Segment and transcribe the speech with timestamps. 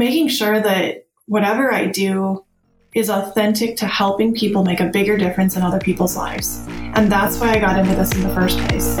[0.00, 2.42] making sure that whatever I do
[2.94, 6.64] is authentic to helping people make a bigger difference in other people's lives.
[6.94, 8.96] And that's why I got into this in the first place.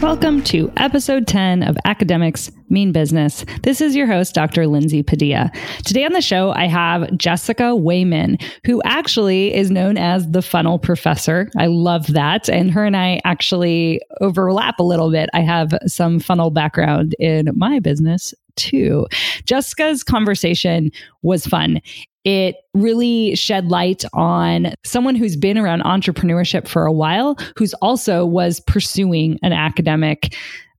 [0.00, 3.44] Welcome to episode 10 of Academics Mean Business.
[3.64, 4.68] This is your host, Dr.
[4.68, 5.50] Lindsay Padilla.
[5.84, 10.78] Today on the show, I have Jessica Wayman, who actually is known as the funnel
[10.78, 11.50] professor.
[11.56, 12.48] I love that.
[12.48, 15.30] And her and I actually overlap a little bit.
[15.34, 19.08] I have some funnel background in my business too.
[19.46, 20.92] Jessica's conversation
[21.22, 21.80] was fun
[22.24, 28.26] it really shed light on someone who's been around entrepreneurship for a while, who's also
[28.26, 30.34] was pursuing an academic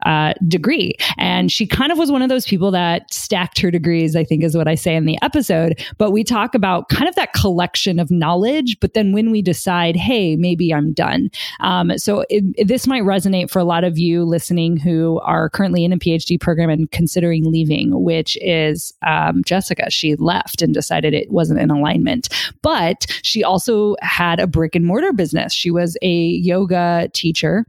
[0.06, 0.96] uh, degree.
[1.18, 4.44] And she kind of was one of those people that stacked her degrees, I think
[4.44, 5.84] is what I say in the episode.
[5.98, 8.80] But we talk about kind of that collection of knowledge.
[8.80, 11.30] But then when we decide, hey, maybe I'm done.
[11.60, 15.50] Um, so it, it, this might resonate for a lot of you listening who are
[15.50, 19.90] currently in a PhD program and considering leaving, which is um, Jessica.
[19.90, 22.30] She left and decided it wasn't in alignment.
[22.62, 25.54] But she also had a brick and mortar business.
[25.54, 27.66] She was a yoga teacher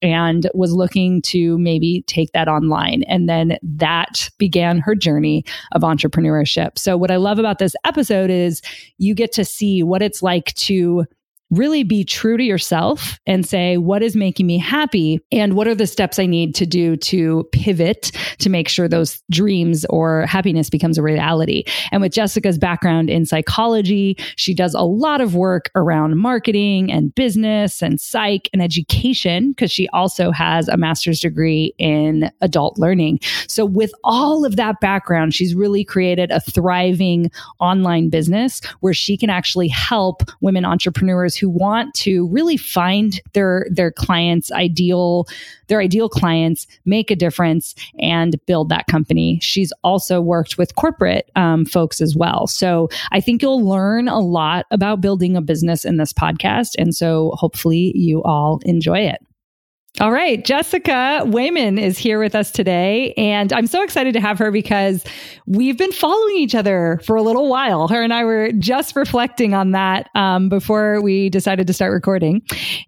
[0.00, 3.02] and was looking to make maybe take that online.
[3.04, 6.78] And then that began her journey of entrepreneurship.
[6.78, 8.60] So, what I love about this episode is
[8.98, 11.06] you get to see what it's like to
[11.52, 15.20] really be true to yourself and say, what is making me happy?
[15.30, 19.22] And what are the steps I need to do to pivot to make sure those
[19.30, 21.64] dreams or happiness becomes a reality?
[21.92, 27.14] And with Jessica's background in psychology, she does a lot of work around marketing and
[27.14, 33.20] business and psych and education because she also has a master's degree in adult learning.
[33.46, 37.30] So with all of that background, she's really created a thriving
[37.60, 43.66] online business where she can actually help women entrepreneurs who want to really find their
[43.68, 45.26] their clients ideal
[45.66, 49.40] their ideal clients make a difference and build that company.
[49.42, 52.46] She's also worked with corporate um, folks as well.
[52.46, 56.76] So i think you'll learn a lot about building a business in this podcast.
[56.78, 59.18] And so hopefully you all enjoy it
[60.00, 60.42] all right.
[60.42, 63.12] Jessica Wayman is here with us today.
[63.18, 65.04] And I'm so excited to have her because
[65.46, 67.88] we've been following each other for a little while.
[67.88, 72.40] Her and I were just reflecting on that um, before we decided to start recording.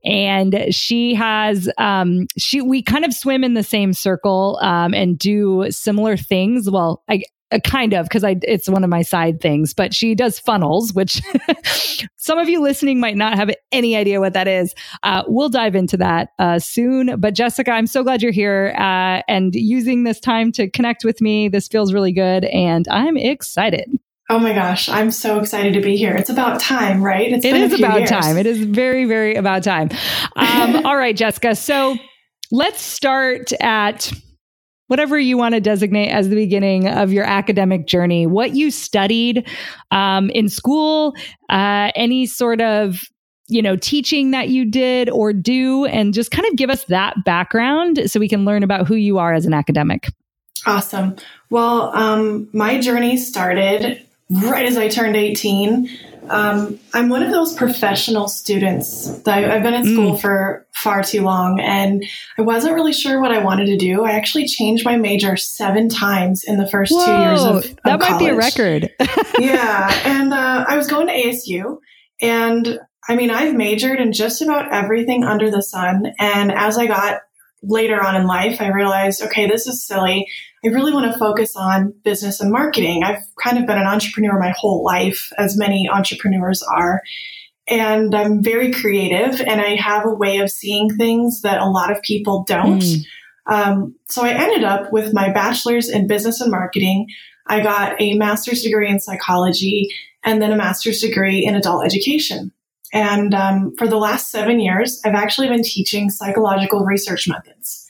[0.02, 5.18] And she has, um, she, we kind of swim in the same circle um, and
[5.18, 6.70] do similar things.
[6.70, 7.22] Well, I,
[7.54, 10.92] uh, kind of because I it's one of my side things, but she does funnels,
[10.92, 11.22] which
[12.16, 14.74] some of you listening might not have any idea what that is.
[15.02, 17.18] Uh, we'll dive into that uh, soon.
[17.20, 21.20] But Jessica, I'm so glad you're here uh, and using this time to connect with
[21.20, 21.48] me.
[21.48, 23.90] This feels really good, and I'm excited.
[24.30, 26.16] Oh my gosh, I'm so excited to be here.
[26.16, 27.30] It's about time, right?
[27.30, 28.10] It's it is about years.
[28.10, 28.38] time.
[28.38, 29.90] It is very, very about time.
[30.36, 31.54] Um, all right, Jessica.
[31.54, 31.96] So
[32.50, 34.10] let's start at
[34.88, 39.48] whatever you want to designate as the beginning of your academic journey, what you studied
[39.90, 41.14] um, in school,
[41.50, 43.02] uh, any sort of
[43.46, 47.14] you know teaching that you did or do, and just kind of give us that
[47.24, 50.08] background so we can learn about who you are as an academic.
[50.66, 51.16] Awesome.
[51.50, 55.88] Well, um, my journey started right as I turned 18.
[56.28, 60.20] Um, I'm one of those professional students that I, have been in school mm.
[60.20, 62.02] for far too long, and
[62.38, 64.04] I wasn't really sure what I wanted to do.
[64.04, 67.76] I actually changed my major seven times in the first Whoa, two years of, of
[67.84, 68.20] that might college.
[68.20, 68.90] be a record.
[69.38, 71.78] yeah, and uh, I was going to ASU,
[72.22, 76.86] and I mean, I've majored in just about everything under the sun, and as I
[76.86, 77.20] got
[77.62, 80.26] later on in life, I realized, okay, this is silly.
[80.64, 83.02] I really want to focus on business and marketing.
[83.04, 87.02] I've kind of been an entrepreneur my whole life, as many entrepreneurs are.
[87.66, 91.90] And I'm very creative and I have a way of seeing things that a lot
[91.90, 92.82] of people don't.
[92.82, 93.04] Mm.
[93.46, 97.08] Um, so I ended up with my bachelor's in business and marketing.
[97.46, 99.88] I got a master's degree in psychology
[100.22, 102.52] and then a master's degree in adult education.
[102.92, 107.83] And um, for the last seven years, I've actually been teaching psychological research methods.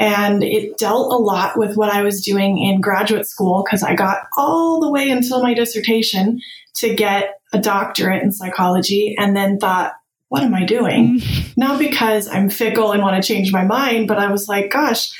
[0.00, 3.94] And it dealt a lot with what I was doing in graduate school because I
[3.94, 6.40] got all the way until my dissertation
[6.76, 9.92] to get a doctorate in psychology and then thought,
[10.28, 11.20] what am I doing?
[11.20, 11.56] Mm.
[11.58, 15.10] Not because I'm fickle and want to change my mind, but I was like, gosh,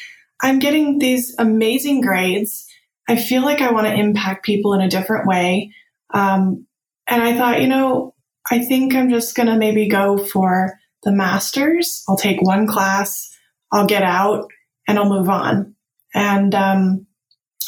[0.41, 2.67] I'm getting these amazing grades.
[3.07, 5.75] I feel like I want to impact people in a different way.
[6.15, 6.67] Um,
[7.07, 8.15] and I thought, you know,
[8.51, 12.03] I think I'm just going to maybe go for the master's.
[12.09, 13.37] I'll take one class,
[13.73, 14.51] I'll get out,
[14.91, 15.77] and I'll move on.
[16.15, 17.07] And um,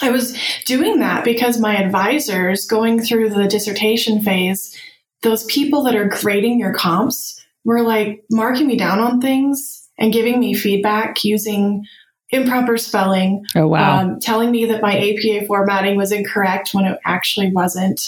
[0.03, 0.37] I was
[0.67, 4.77] doing that because my advisors going through the dissertation phase,
[5.23, 10.13] those people that are grading your comps were like marking me down on things and
[10.13, 11.85] giving me feedback using
[12.31, 13.45] improper spelling.
[13.55, 14.01] Oh, wow.
[14.01, 18.01] Um, telling me that my APA formatting was incorrect when it actually wasn't.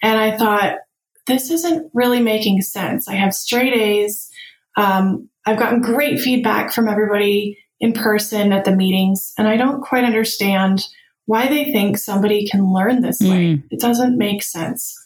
[0.00, 0.76] And I thought,
[1.26, 3.06] this isn't really making sense.
[3.06, 4.30] I have straight A's.
[4.76, 9.82] Um, I've gotten great feedback from everybody in person at the meetings, and I don't
[9.82, 10.86] quite understand
[11.26, 13.30] why they think somebody can learn this mm.
[13.30, 13.62] way.
[13.70, 14.96] It doesn't make sense.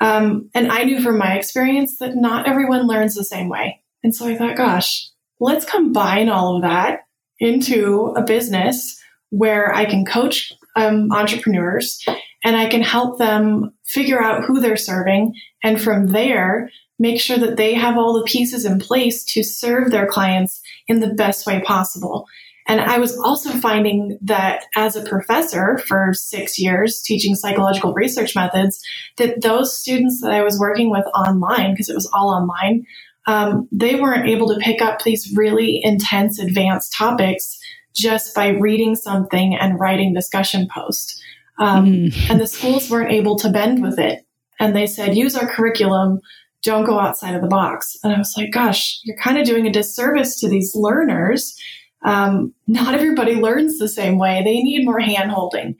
[0.00, 3.82] Um, and I knew from my experience that not everyone learns the same way.
[4.02, 5.08] And so I thought, gosh,
[5.38, 7.00] let's combine all of that
[7.38, 12.04] into a business where I can coach um, entrepreneurs
[12.44, 15.34] and I can help them figure out who they're serving.
[15.62, 16.70] And from there,
[17.02, 21.00] make sure that they have all the pieces in place to serve their clients in
[21.00, 22.26] the best way possible.
[22.68, 28.36] And I was also finding that as a professor for six years teaching psychological research
[28.36, 28.80] methods,
[29.16, 32.86] that those students that I was working with online, because it was all online,
[33.26, 37.58] um, they weren't able to pick up these really intense advanced topics
[37.94, 41.20] just by reading something and writing discussion post.
[41.58, 42.30] Um, mm.
[42.30, 44.24] And the schools weren't able to bend with it.
[44.60, 46.20] And they said, use our curriculum,
[46.62, 47.96] don't go outside of the box.
[48.02, 51.56] And I was like, gosh, you're kind of doing a disservice to these learners.
[52.04, 54.42] Um, not everybody learns the same way.
[54.44, 55.76] They need more hand holding.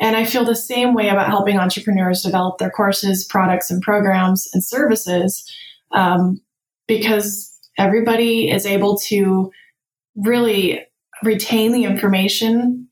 [0.00, 4.48] And I feel the same way about helping entrepreneurs develop their courses, products, and programs
[4.52, 5.48] and services
[5.92, 6.40] um,
[6.88, 9.52] because everybody is able to
[10.16, 10.84] really
[11.22, 12.88] retain the information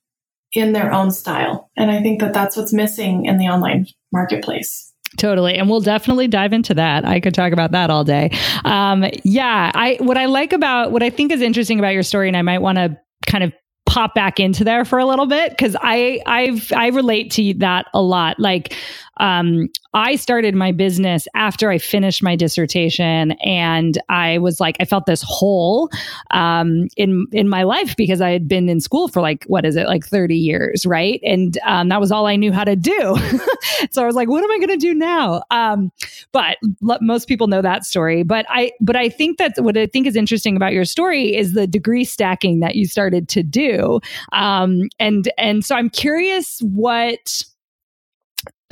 [0.52, 1.70] in their own style.
[1.76, 4.91] And I think that that's what's missing in the online marketplace.
[5.18, 5.56] Totally.
[5.56, 7.04] And we'll definitely dive into that.
[7.04, 8.30] I could talk about that all day.
[8.64, 9.70] Um, yeah.
[9.74, 12.42] I, what I like about, what I think is interesting about your story, and I
[12.42, 13.52] might want to kind of
[13.92, 17.86] pop back into there for a little bit because I I've I relate to that
[17.92, 18.40] a lot.
[18.40, 18.74] Like
[19.22, 24.84] um, I started my business after I finished my dissertation, and I was like, I
[24.84, 25.90] felt this hole
[26.32, 29.76] um, in in my life because I had been in school for like what is
[29.76, 31.20] it, like thirty years, right?
[31.22, 33.16] And um, that was all I knew how to do.
[33.92, 35.42] so I was like, what am I going to do now?
[35.52, 35.92] Um,
[36.32, 38.24] but most people know that story.
[38.24, 41.52] But I but I think that what I think is interesting about your story is
[41.52, 44.00] the degree stacking that you started to do,
[44.32, 47.44] um, and and so I'm curious what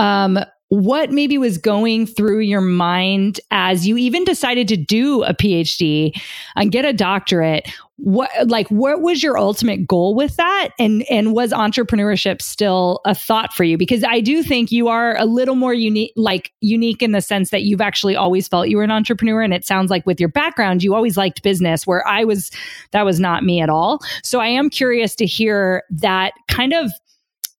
[0.01, 0.39] um,
[0.71, 6.13] what maybe was going through your mind as you even decided to do a PhD
[6.55, 7.69] and get a doctorate?
[7.97, 10.71] What like what was your ultimate goal with that?
[10.79, 13.77] And and was entrepreneurship still a thought for you?
[13.77, 17.51] Because I do think you are a little more unique like unique in the sense
[17.51, 19.43] that you've actually always felt you were an entrepreneur.
[19.43, 22.51] And it sounds like with your background, you always liked business, where I was
[22.93, 23.99] that was not me at all.
[24.23, 26.91] So I am curious to hear that kind of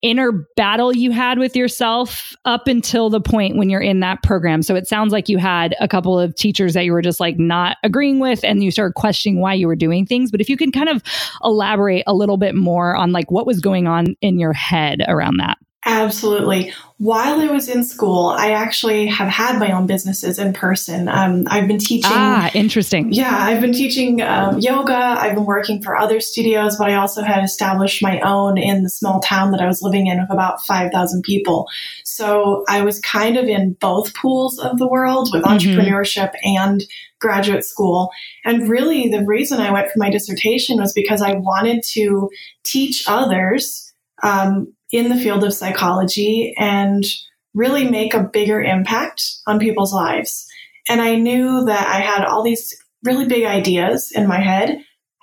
[0.01, 4.63] inner battle you had with yourself up until the point when you're in that program.
[4.63, 7.38] So it sounds like you had a couple of teachers that you were just like
[7.38, 10.31] not agreeing with and you started questioning why you were doing things.
[10.31, 11.03] But if you can kind of
[11.44, 15.38] elaborate a little bit more on like what was going on in your head around
[15.38, 15.57] that.
[15.83, 16.74] Absolutely.
[16.98, 21.10] While I was in school, I actually have had my own businesses in person.
[21.10, 22.12] Um, I've been teaching.
[22.13, 23.12] Ah, interesting.
[23.12, 24.94] Yeah, I've been teaching um, yoga.
[24.94, 28.92] I've been working for other studios, but I also had established my own in the
[28.92, 31.68] small town that I was living in of about 5,000 people.
[32.06, 35.57] So I was kind of in both pools of the world with mm-hmm.
[35.57, 36.84] entrepreneurship and
[37.19, 38.12] graduate school.
[38.45, 42.30] And really, the reason I went for my dissertation was because I wanted to
[42.63, 43.92] teach others.
[44.22, 47.05] Um, in the field of psychology and
[47.53, 50.48] really make a bigger impact on people's lives.
[50.89, 54.69] And I knew that I had all these really big ideas in my head.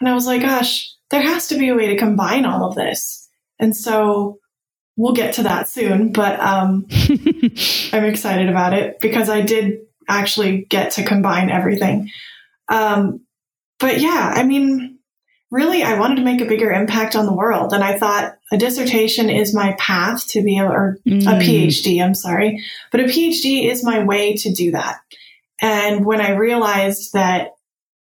[0.00, 2.74] And I was like, gosh, there has to be a way to combine all of
[2.74, 3.28] this.
[3.58, 4.38] And so
[4.96, 6.86] we'll get to that soon, but um,
[7.92, 12.10] I'm excited about it because I did actually get to combine everything.
[12.68, 13.20] Um,
[13.78, 14.97] but yeah, I mean,
[15.50, 17.72] really I wanted to make a bigger impact on the world.
[17.72, 21.22] And I thought a dissertation is my path to be, a, or mm.
[21.22, 25.00] a PhD, I'm sorry, but a PhD is my way to do that.
[25.60, 27.56] And when I realized that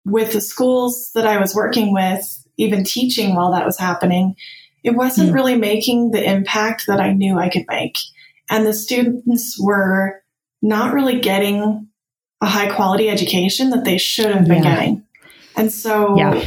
[0.05, 2.23] with the schools that I was working with,
[2.57, 4.35] even teaching while that was happening,
[4.83, 5.33] it wasn't mm.
[5.33, 7.97] really making the impact that I knew I could make.
[8.49, 10.21] And the students were
[10.61, 11.87] not really getting
[12.41, 14.75] a high quality education that they should have been yeah.
[14.75, 15.03] getting.
[15.55, 16.45] And so yeah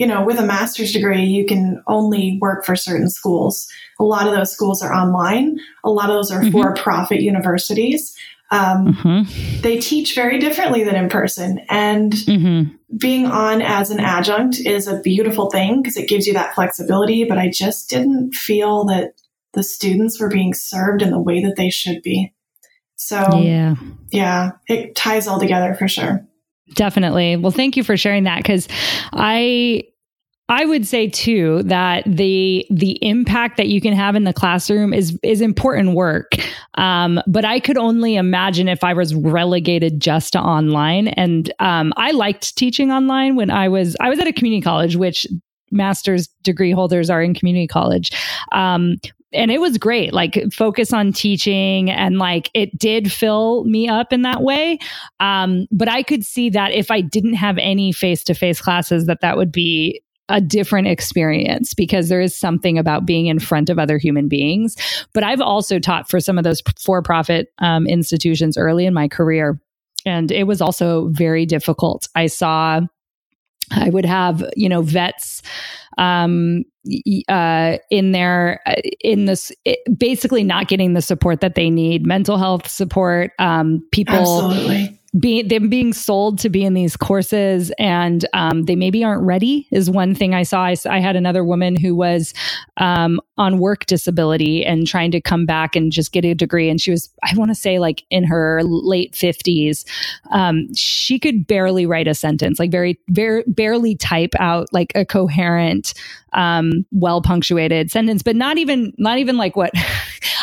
[0.00, 3.68] you know, with a master's degree, you can only work for certain schools.
[3.98, 5.58] A lot of those schools are online.
[5.84, 6.52] A lot of those are mm-hmm.
[6.52, 8.16] for profit universities.
[8.50, 9.60] Um, mm-hmm.
[9.60, 11.60] They teach very differently than in person.
[11.68, 12.76] And mm-hmm.
[12.96, 17.24] being on as an adjunct is a beautiful thing because it gives you that flexibility.
[17.24, 19.12] But I just didn't feel that
[19.52, 22.32] the students were being served in the way that they should be.
[22.96, 23.74] So, yeah,
[24.10, 26.26] yeah, it ties all together for sure.
[26.74, 27.36] Definitely.
[27.36, 28.68] Well, thank you for sharing that because
[29.12, 29.89] I
[30.50, 34.92] I would say too that the the impact that you can have in the classroom
[34.92, 36.32] is is important work.
[36.74, 41.08] Um, but I could only imagine if I was relegated just to online.
[41.08, 44.96] And um, I liked teaching online when I was I was at a community college,
[44.96, 45.24] which
[45.70, 48.10] master's degree holders are in community college.
[48.50, 48.96] Um,
[49.32, 54.12] and it was great like focus on teaching and like it did fill me up
[54.12, 54.76] in that way
[55.20, 59.36] um, but i could see that if i didn't have any face-to-face classes that that
[59.36, 63.98] would be a different experience because there is something about being in front of other
[63.98, 64.76] human beings.
[65.12, 69.60] But i've also taught for some of those for-profit um, institutions early in my career
[70.06, 72.08] and it was also very difficult.
[72.14, 72.80] I saw
[73.72, 75.42] I would have, you know, vets
[75.96, 76.64] um,
[77.28, 79.52] uh, in there uh, in this
[79.96, 84.16] basically not getting the support that they need, mental health support, um, people
[84.50, 89.22] Absolutely being them being sold to be in these courses and um, they maybe aren't
[89.22, 90.64] ready is one thing I saw.
[90.64, 92.32] I, I had another woman who was
[92.76, 96.80] um, on work disability and trying to come back and just get a degree, and
[96.80, 99.84] she was I want to say like in her late fifties.
[100.30, 105.04] Um, she could barely write a sentence, like very, very barely type out like a
[105.04, 105.92] coherent,
[106.34, 109.72] um, well punctuated sentence, but not even not even like what.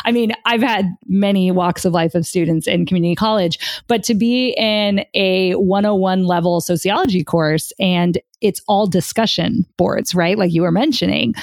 [0.07, 4.15] I mean, I've had many walks of life of students in community college, but to
[4.15, 10.37] be in a 101 level sociology course and it's all discussion boards, right?
[10.37, 11.33] Like you were mentioning.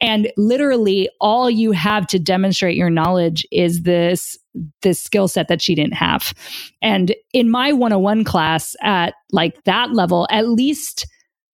[0.00, 4.38] And literally all you have to demonstrate your knowledge is this
[4.82, 6.32] this skill set that she didn't have.
[6.80, 11.08] And in my 101 class at like that level, at least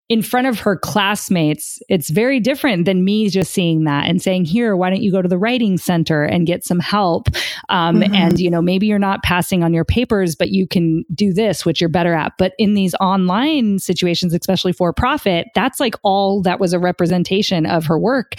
[0.08, 4.46] in front of her classmates, it's very different than me just seeing that and saying,
[4.46, 7.28] here, why don't you go to the writing center and get some help?
[7.68, 8.14] Um, mm-hmm.
[8.14, 11.66] And, you know, maybe you're not passing on your papers, but you can do this,
[11.66, 12.32] which you're better at.
[12.38, 17.66] But in these online situations, especially for profit, that's like all that was a representation
[17.66, 18.34] of her work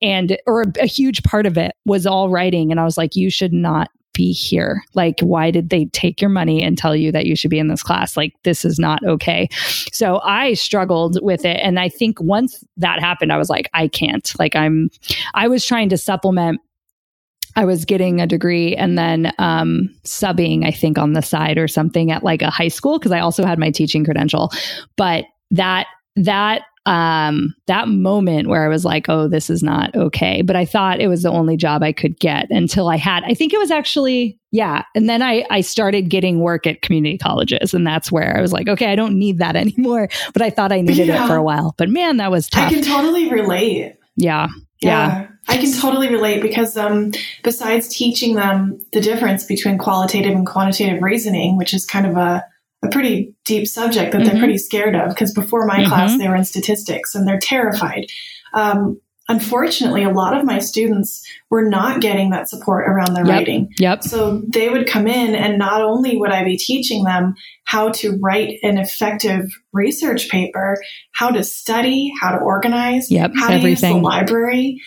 [0.00, 3.14] and or a, a, huge part of it was all writing and i was like
[3.14, 4.82] you should not be here?
[4.94, 7.68] Like, why did they take your money and tell you that you should be in
[7.68, 8.16] this class?
[8.16, 9.48] Like, this is not okay.
[9.92, 11.58] So I struggled with it.
[11.62, 14.32] And I think once that happened, I was like, I can't.
[14.38, 14.90] Like, I'm,
[15.34, 16.60] I was trying to supplement
[17.54, 21.68] I was getting a degree and then um, subbing, I think, on the side or
[21.68, 24.50] something at like a high school because I also had my teaching credential.
[24.96, 30.42] But that that um, that moment where I was like, oh, this is not okay.
[30.42, 33.34] But I thought it was the only job I could get until I had, I
[33.34, 34.82] think it was actually, yeah.
[34.94, 37.72] And then I, I started getting work at community colleges.
[37.72, 40.08] And that's where I was like, okay, I don't need that anymore.
[40.32, 41.24] But I thought I needed yeah.
[41.24, 41.74] it for a while.
[41.78, 42.70] But man, that was tough.
[42.70, 43.96] I can totally relate.
[44.16, 44.48] Yeah.
[44.80, 44.88] Yeah.
[44.90, 45.28] yeah.
[45.48, 47.12] I can totally relate because um,
[47.42, 52.44] besides teaching them the difference between qualitative and quantitative reasoning, which is kind of a
[52.82, 54.30] a pretty deep subject that mm-hmm.
[54.30, 55.88] they're pretty scared of because before my mm-hmm.
[55.88, 58.06] class they were in statistics and they're terrified.
[58.54, 63.34] Um, unfortunately, a lot of my students were not getting that support around their yep.
[63.34, 63.72] writing.
[63.78, 64.02] Yep.
[64.02, 67.34] So they would come in, and not only would I be teaching them
[67.64, 70.76] how to write an effective research paper,
[71.12, 73.70] how to study, how to organize, yep, how to everything.
[73.70, 74.80] use the library.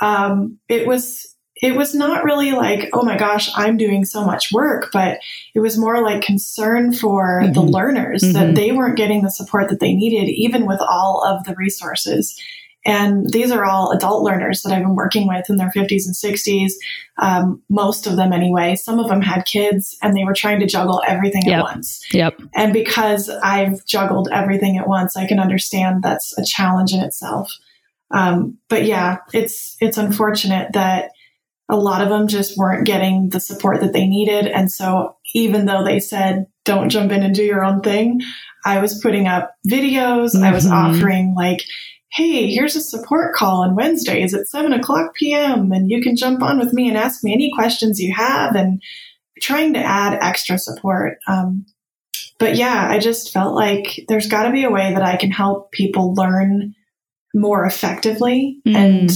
[0.00, 1.31] Um, it was
[1.62, 5.20] it was not really like, oh my gosh, I'm doing so much work, but
[5.54, 7.52] it was more like concern for mm-hmm.
[7.52, 8.32] the learners mm-hmm.
[8.32, 12.36] that they weren't getting the support that they needed, even with all of the resources.
[12.84, 16.16] And these are all adult learners that I've been working with in their 50s and
[16.16, 16.72] 60s,
[17.18, 18.74] um, most of them anyway.
[18.74, 21.60] Some of them had kids and they were trying to juggle everything yep.
[21.60, 22.04] at once.
[22.12, 22.42] Yep.
[22.56, 27.52] And because I've juggled everything at once, I can understand that's a challenge in itself.
[28.10, 31.12] Um, but yeah, it's it's unfortunate that
[31.68, 34.46] a lot of them just weren't getting the support that they needed.
[34.46, 38.20] And so even though they said, don't jump in and do your own thing,
[38.64, 40.34] I was putting up videos.
[40.34, 40.44] Mm-hmm.
[40.44, 40.96] I was mm-hmm.
[40.96, 41.62] offering like,
[42.10, 46.42] Hey, here's a support call on Wednesdays at seven o'clock PM and you can jump
[46.42, 48.82] on with me and ask me any questions you have and
[49.40, 51.18] trying to add extra support.
[51.26, 51.64] Um,
[52.38, 55.30] but yeah, I just felt like there's got to be a way that I can
[55.30, 56.74] help people learn
[57.34, 58.74] more effectively mm.
[58.74, 59.10] and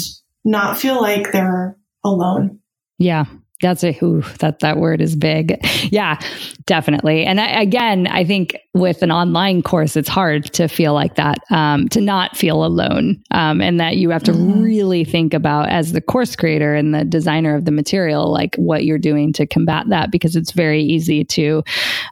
[0.45, 1.76] not feel like they're
[2.07, 2.61] alone.
[2.99, 3.25] Yeah.
[3.63, 5.59] That's a who that that word is big.
[5.91, 6.21] Yeah,
[6.67, 7.25] definitely.
[7.25, 11.39] And I, again, I think with an online course, it's hard to feel like that,
[11.51, 14.61] um, to not feel alone, um, and that you have to mm-hmm.
[14.61, 18.85] really think about as the course creator and the designer of the material, like what
[18.85, 21.65] you're doing to combat that, because it's very easy to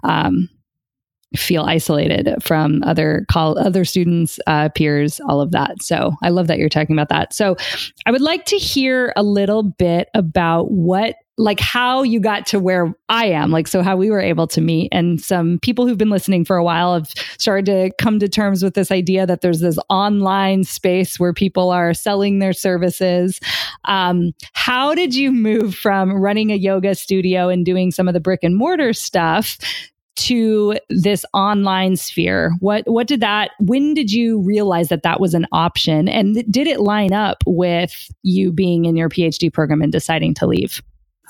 [0.02, 0.48] um,
[1.36, 5.82] feel isolated from other call other students, uh, peers, all of that.
[5.82, 7.32] So I love that you're talking about that.
[7.32, 7.56] So
[8.06, 12.60] I would like to hear a little bit about what like how you got to
[12.60, 15.98] where I am, like so how we were able to meet, and some people who've
[15.98, 19.40] been listening for a while have started to come to terms with this idea that
[19.40, 23.40] there's this online space where people are selling their services.
[23.84, 28.20] Um, how did you move from running a yoga studio and doing some of the
[28.20, 29.58] brick and mortar stuff
[30.16, 35.34] to this online sphere what what did that when did you realize that that was
[35.34, 39.92] an option and did it line up with you being in your phd program and
[39.92, 40.82] deciding to leave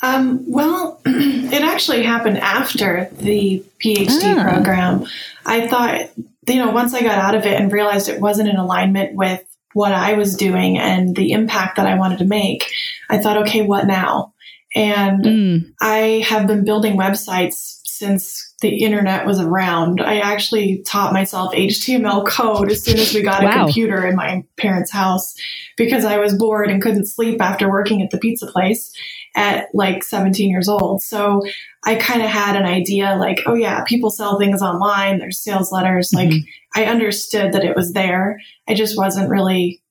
[0.03, 4.43] um, well, it actually happened after the PhD ah.
[4.43, 5.07] program.
[5.47, 6.11] I thought,
[6.47, 9.43] you know, once I got out of it and realized it wasn't in alignment with
[9.73, 12.71] what I was doing and the impact that I wanted to make,
[13.09, 14.35] I thought, okay, what now?
[14.75, 15.73] And mm.
[15.81, 20.01] I have been building websites since the internet was around.
[20.01, 23.51] I actually taught myself HTML code as soon as we got wow.
[23.51, 25.35] a computer in my parents' house
[25.77, 28.93] because I was bored and couldn't sleep after working at the pizza place
[29.37, 31.03] at like 17 years old.
[31.03, 31.43] So
[31.85, 35.71] I kind of had an idea like, oh yeah, people sell things online, there's sales
[35.71, 36.11] letters.
[36.11, 36.31] Mm-hmm.
[36.31, 36.43] Like
[36.75, 38.41] I understood that it was there.
[38.69, 39.83] I just wasn't really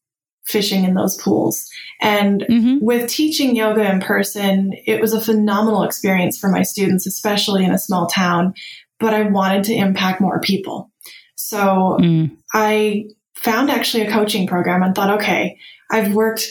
[0.46, 1.70] fishing in those pools.
[2.02, 2.78] And mm-hmm.
[2.82, 7.72] with teaching yoga in person, it was a phenomenal experience for my students, especially in
[7.72, 8.54] a small town,
[9.00, 10.92] but I wanted to impact more people.
[11.36, 12.36] So mm.
[12.54, 15.58] I found actually a coaching program and thought, okay,
[15.92, 16.48] I've worked,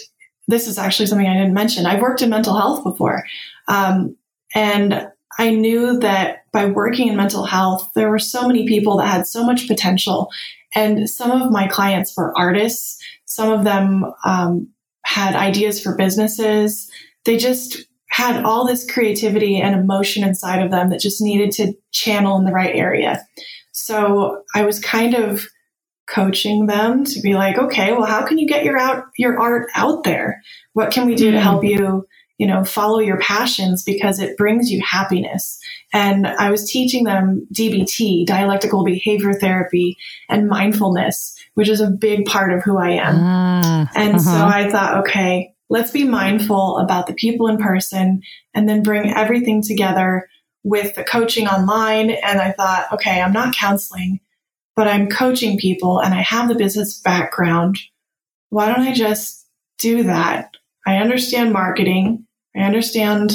[0.48, 1.86] this is actually something I didn't mention.
[1.86, 3.24] I've worked in mental health before.
[3.68, 4.16] Um,
[4.54, 5.08] and
[5.38, 9.26] I knew that by working in mental health, there were so many people that had
[9.26, 10.30] so much potential.
[10.74, 13.01] And some of my clients were artists
[13.32, 14.68] some of them um,
[15.06, 16.90] had ideas for businesses.
[17.24, 21.72] They just had all this creativity and emotion inside of them that just needed to
[21.92, 23.24] channel in the right area.
[23.72, 25.46] So I was kind of
[26.06, 29.70] coaching them to be like, okay, well, how can you get your out your art
[29.74, 30.42] out there?
[30.74, 31.32] What can we do mm.
[31.32, 32.06] to help you
[32.42, 35.60] you know, follow your passions because it brings you happiness.
[35.92, 39.96] And I was teaching them DBT, dialectical behavior therapy,
[40.28, 43.16] and mindfulness, which is a big part of who I am.
[43.18, 44.18] Ah, and uh-huh.
[44.18, 48.22] so I thought, okay, let's be mindful about the people in person
[48.54, 50.28] and then bring everything together
[50.64, 52.10] with the coaching online.
[52.10, 54.20] And I thought, okay, I'm not counseling,
[54.76, 57.78] but I'm coaching people and I have the business background.
[58.50, 59.46] Why don't I just
[59.78, 60.50] do that?
[60.86, 62.26] I understand marketing.
[62.56, 63.32] I understand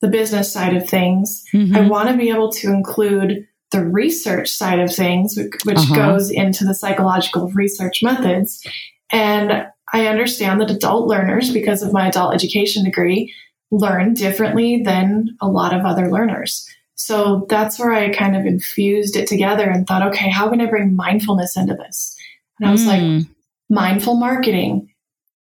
[0.00, 1.44] the business side of things.
[1.52, 1.76] Mm-hmm.
[1.76, 5.94] I want to be able to include the research side of things, which, uh-huh.
[5.94, 8.66] goes into the psychological research methods.
[9.10, 13.32] And I understand that adult learners, because of my adult education degree,
[13.70, 16.66] learn differently than a lot of other learners.
[16.94, 20.66] So that's where I kind of infused it together and thought, okay, how can I
[20.66, 22.16] bring mindfulness into this?
[22.58, 22.86] And I was mm.
[23.18, 23.28] like,
[23.70, 24.90] mindful marketing.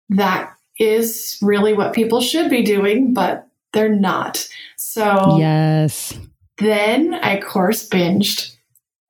[0.08, 4.48] That is really what people should be doing, but they're not.
[4.76, 6.18] So, yes.
[6.58, 8.56] Then I course binged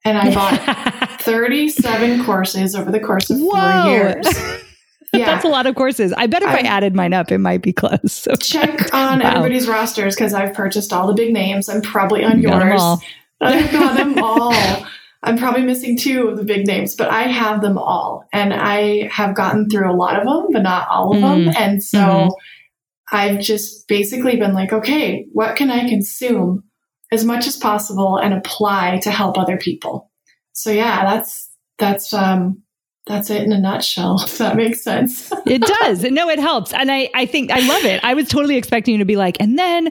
[0.05, 3.83] and I bought 37 courses over the course of Whoa.
[3.83, 4.27] four years.
[5.13, 5.27] Yeah.
[5.27, 6.13] That's a lot of courses.
[6.13, 8.13] I bet if I, I added mine up, it might be close.
[8.13, 8.35] So.
[8.41, 9.29] Check on wow.
[9.29, 11.71] everybody's rosters because I've purchased all the big names.
[11.71, 12.83] I'm probably on you yours.
[13.41, 14.53] I've got them all.
[15.23, 18.27] I'm probably missing two of the big names, but I have them all.
[18.33, 21.45] And I have gotten through a lot of them, but not all of mm.
[21.47, 21.55] them.
[21.57, 23.17] And so mm-hmm.
[23.17, 26.65] I've just basically been like, okay, what can I consume
[27.13, 30.11] as much as possible and apply to help other people?
[30.53, 32.63] So yeah, that's, that's, um,
[33.07, 35.33] that's it in a nutshell, if that makes sense.
[35.47, 36.03] it does.
[36.03, 36.73] No, it helps.
[36.73, 38.03] And I, I think I love it.
[38.05, 39.91] I was totally expecting you to be like, and then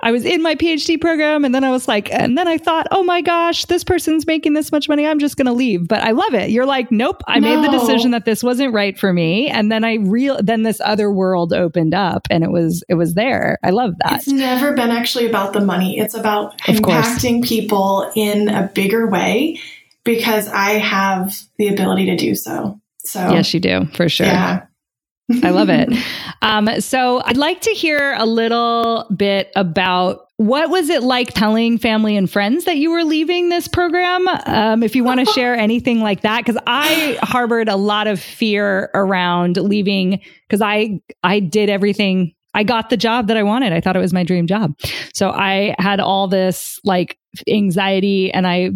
[0.00, 2.86] I was in my PhD program and then I was like, and then I thought,
[2.90, 5.06] oh my gosh, this person's making this much money.
[5.06, 5.88] I'm just going to leave.
[5.88, 6.50] But I love it.
[6.50, 7.48] You're like, nope, I no.
[7.48, 9.48] made the decision that this wasn't right for me.
[9.48, 13.14] And then I real, then this other world opened up and it was, it was
[13.14, 13.58] there.
[13.62, 14.14] I love that.
[14.14, 15.98] It's never been actually about the money.
[15.98, 17.48] It's about of impacting course.
[17.48, 19.58] people in a bigger way
[20.04, 22.80] because I have the ability to do so.
[23.04, 24.26] So yes, you do for sure.
[24.26, 24.66] Yeah.
[25.42, 25.88] I love it.
[26.42, 31.78] Um, so I'd like to hear a little bit about what was it like telling
[31.78, 34.28] family and friends that you were leaving this program?
[34.28, 38.20] Um, if you want to share anything like that, because I harbored a lot of
[38.20, 42.34] fear around leaving because I I did everything.
[42.52, 43.72] I got the job that I wanted.
[43.72, 44.78] I thought it was my dream job.
[45.14, 47.16] So I had all this like
[47.48, 48.72] anxiety and I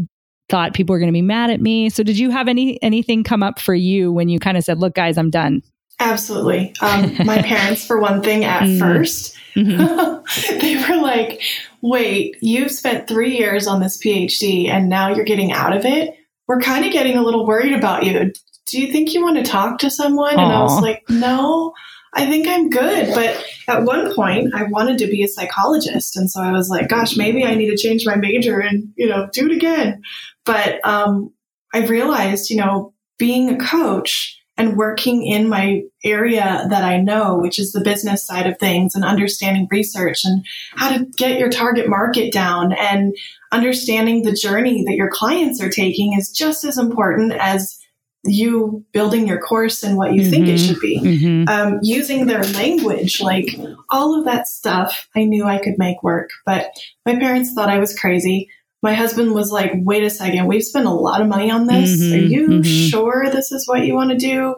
[0.48, 1.90] thought people were going to be mad at me.
[1.90, 4.78] So did you have any anything come up for you when you kind of said,
[4.78, 5.62] "Look, guys, I'm done"?
[6.00, 6.74] Absolutely.
[6.80, 8.78] Um, my parents, for one thing, at mm.
[8.78, 10.58] 1st mm-hmm.
[10.60, 11.42] they were like,
[11.82, 16.14] "Wait, you've spent three years on this PhD, and now you're getting out of it.
[16.46, 18.32] We're kind of getting a little worried about you.
[18.66, 20.42] Do you think you want to talk to someone?" Aww.
[20.42, 21.74] And I was like, "No."
[22.14, 23.14] I think I'm good.
[23.14, 26.16] But at one point, I wanted to be a psychologist.
[26.16, 29.08] And so I was like, gosh, maybe I need to change my major and, you
[29.08, 30.02] know, do it again.
[30.44, 31.32] But um,
[31.74, 37.38] I realized, you know, being a coach and working in my area that I know,
[37.38, 40.44] which is the business side of things and understanding research and
[40.74, 43.16] how to get your target market down and
[43.52, 47.78] understanding the journey that your clients are taking is just as important as
[48.24, 50.30] you building your course and what you mm-hmm.
[50.30, 50.66] think it mm-hmm.
[50.66, 51.00] should be.
[51.00, 51.48] Mm-hmm.
[51.48, 53.48] Um, using their language, like
[53.90, 56.30] all of that stuff, I knew I could make work.
[56.44, 56.70] But
[57.06, 58.48] my parents thought I was crazy
[58.82, 62.00] my husband was like, wait a second, we've spent a lot of money on this.
[62.00, 62.88] Mm-hmm, Are you mm-hmm.
[62.88, 64.54] sure this is what you want to do?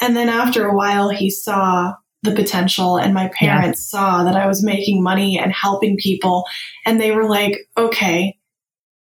[0.00, 3.98] And then after a while, he saw the potential, and my parents yeah.
[3.98, 6.44] saw that I was making money and helping people.
[6.86, 8.38] And they were like, okay,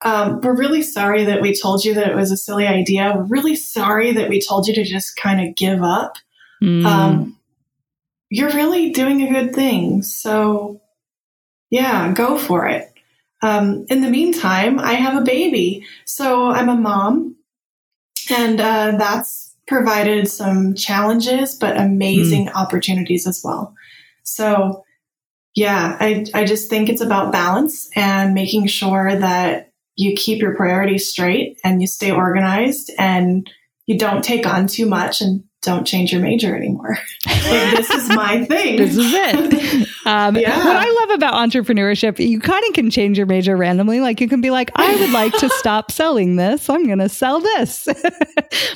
[0.02, 3.14] um, we're really sorry that we told you that it was a silly idea.
[3.16, 6.18] We're really sorry that we told you to just kind of give up.
[6.62, 6.86] Mm.
[6.86, 7.40] Um,
[8.30, 10.04] you're really doing a good thing.
[10.04, 10.82] So,
[11.70, 12.92] yeah, go for it.
[13.42, 15.86] Um, in the meantime, I have a baby.
[16.06, 17.36] So I'm a mom,
[18.30, 22.54] and uh, that's provided some challenges, but amazing mm.
[22.56, 23.76] opportunities as well.
[24.24, 24.84] So,
[25.56, 29.67] yeah, I, I just think it's about balance and making sure that
[29.98, 33.52] you keep your priorities straight and you stay organized and
[33.88, 36.98] you don't take on too much and don't change your major anymore.
[37.26, 38.78] like, this is my thing.
[38.78, 39.88] this is it.
[40.08, 40.58] Um, yeah.
[40.64, 44.00] What I love about entrepreneurship, you kind of can change your major randomly.
[44.00, 46.70] Like you can be like, I would like to stop selling this.
[46.70, 47.90] I'm going to sell this.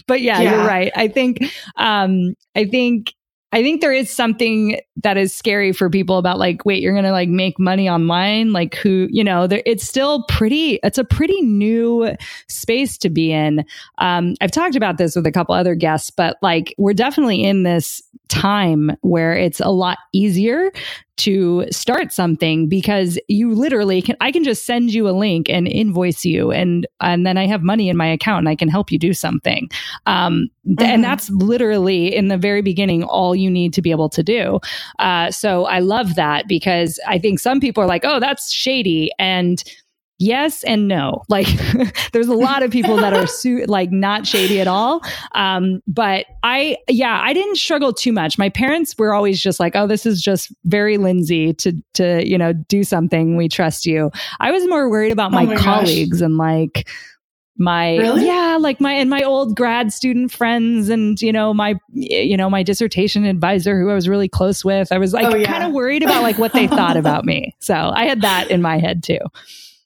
[0.08, 0.92] but yeah, yeah, you're right.
[0.94, 1.42] I think,
[1.78, 3.14] um, I think
[3.54, 7.06] I think there is something that is scary for people about like, wait, you're going
[7.06, 8.54] to like make money online?
[8.54, 12.16] Like who, you know, there, it's still pretty, it's a pretty new
[12.48, 13.66] space to be in.
[13.98, 17.64] Um, I've talked about this with a couple other guests, but like we're definitely in
[17.64, 20.72] this time where it's a lot easier
[21.18, 25.68] to start something because you literally can I can just send you a link and
[25.68, 28.90] invoice you and and then I have money in my account and I can help
[28.90, 29.70] you do something.
[30.06, 30.82] Um, mm-hmm.
[30.82, 34.60] and that's literally in the very beginning all you need to be able to do.
[34.98, 39.12] Uh, so I love that because I think some people are like, oh, that's shady
[39.20, 39.62] and
[40.22, 41.24] yes and no.
[41.28, 41.48] Like
[42.14, 45.02] there's a lot of people that are su- like not shady at all.
[45.34, 48.38] Um, but I, yeah, I didn't struggle too much.
[48.38, 52.38] My parents were always just like, oh, this is just very Lindsay to, to, you
[52.38, 53.36] know, do something.
[53.36, 54.12] We trust you.
[54.40, 56.26] I was more worried about my, oh my colleagues gosh.
[56.26, 56.88] and like,
[57.58, 58.26] my really?
[58.26, 62.50] yeah like my and my old grad student friends and you know my you know
[62.50, 65.46] my dissertation advisor who I was really close with I was like oh, yeah.
[65.46, 68.64] kind of worried about like what they thought about me so I had that in
[68.64, 69.20] my head too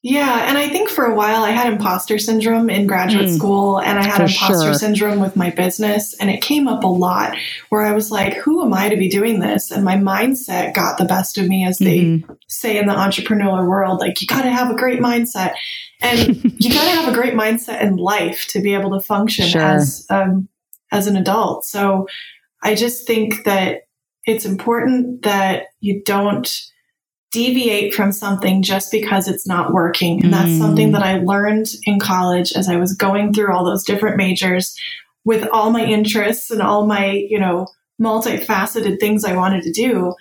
[0.08, 3.80] yeah, and I think for a while I had imposter syndrome in graduate mm, school
[3.80, 4.74] and I had imposter sure.
[4.76, 7.36] syndrome with my business and it came up a lot
[7.70, 9.72] where I was like, who am I to be doing this?
[9.72, 12.34] And my mindset got the best of me as they mm-hmm.
[12.48, 15.56] say in the entrepreneurial world, like you got to have a great mindset
[16.02, 16.20] and
[16.64, 19.62] you got to have a great mindset in life to be able to function sure.
[19.64, 20.48] as um,
[20.92, 21.66] as an adult.
[21.66, 22.06] So
[22.62, 23.88] I just think that
[24.26, 26.48] it's important that you don't
[27.36, 30.24] deviate from something just because it's not working.
[30.24, 30.58] And that's mm.
[30.58, 34.74] something that I learned in college as I was going through all those different majors
[35.26, 37.68] with all my interests and all my, you know,
[38.02, 40.14] multifaceted things I wanted to do.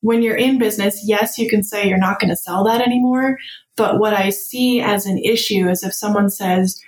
[0.00, 3.36] When you're in business, yes, you can say you're not going to sell that anymore.
[3.76, 6.80] But what I see as an issue is if someone says,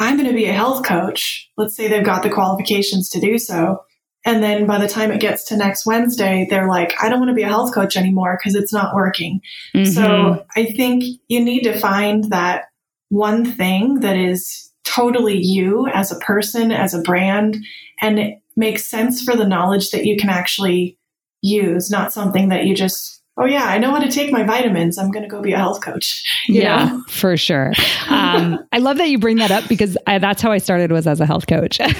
[0.00, 3.38] I'm going to be a health coach, let's say they've got the qualifications to do
[3.38, 3.84] so.
[4.28, 7.30] And then by the time it gets to next Wednesday, they're like, I don't want
[7.30, 9.40] to be a health coach anymore because it's not working.
[9.74, 9.90] Mm-hmm.
[9.90, 12.66] So I think you need to find that
[13.08, 17.56] one thing that is totally you as a person, as a brand,
[18.02, 20.98] and it makes sense for the knowledge that you can actually
[21.40, 24.98] use, not something that you just oh yeah, I know how to take my vitamins.
[24.98, 26.24] I'm going to go be a health coach.
[26.48, 27.04] yeah, know?
[27.08, 27.72] for sure.
[28.08, 31.06] Um, I love that you bring that up because I, that's how I started was
[31.06, 31.80] as a health coach.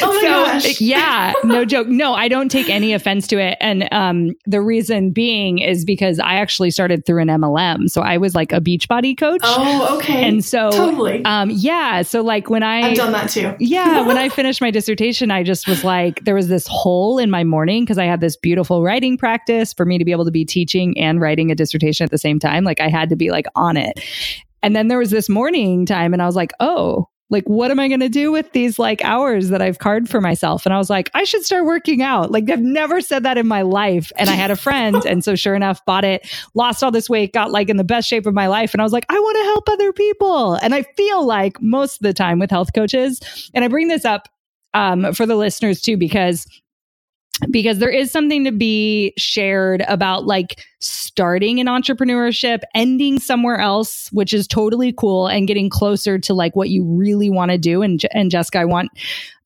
[0.00, 0.20] Oh my
[0.60, 0.80] so, gosh.
[0.80, 1.88] yeah, no joke.
[1.88, 3.58] No, I don't take any offense to it.
[3.60, 7.88] And um, the reason being is because I actually started through an MLM.
[7.88, 9.40] So I was like a Beachbody coach.
[9.42, 10.28] Oh, okay.
[10.28, 11.24] And so, totally.
[11.24, 12.02] Um, yeah.
[12.02, 13.56] So, like, when I, I've done that too.
[13.58, 14.06] yeah.
[14.06, 17.42] When I finished my dissertation, I just was like, there was this hole in my
[17.42, 20.44] morning because I had this beautiful writing practice for me to be able to be
[20.44, 22.64] teaching and writing a dissertation at the same time.
[22.64, 24.00] Like, I had to be like on it.
[24.62, 27.78] And then there was this morning time, and I was like, oh, like what am
[27.78, 30.78] i going to do with these like hours that i've carved for myself and i
[30.78, 34.10] was like i should start working out like i've never said that in my life
[34.16, 37.32] and i had a friend and so sure enough bought it lost all this weight
[37.32, 39.36] got like in the best shape of my life and i was like i want
[39.36, 43.20] to help other people and i feel like most of the time with health coaches
[43.54, 44.28] and i bring this up
[44.74, 46.46] um, for the listeners too because
[47.50, 54.08] because there is something to be shared about like starting an entrepreneurship, ending somewhere else,
[54.12, 57.82] which is totally cool, and getting closer to like what you really want to do.
[57.82, 58.90] And, and Jessica, I want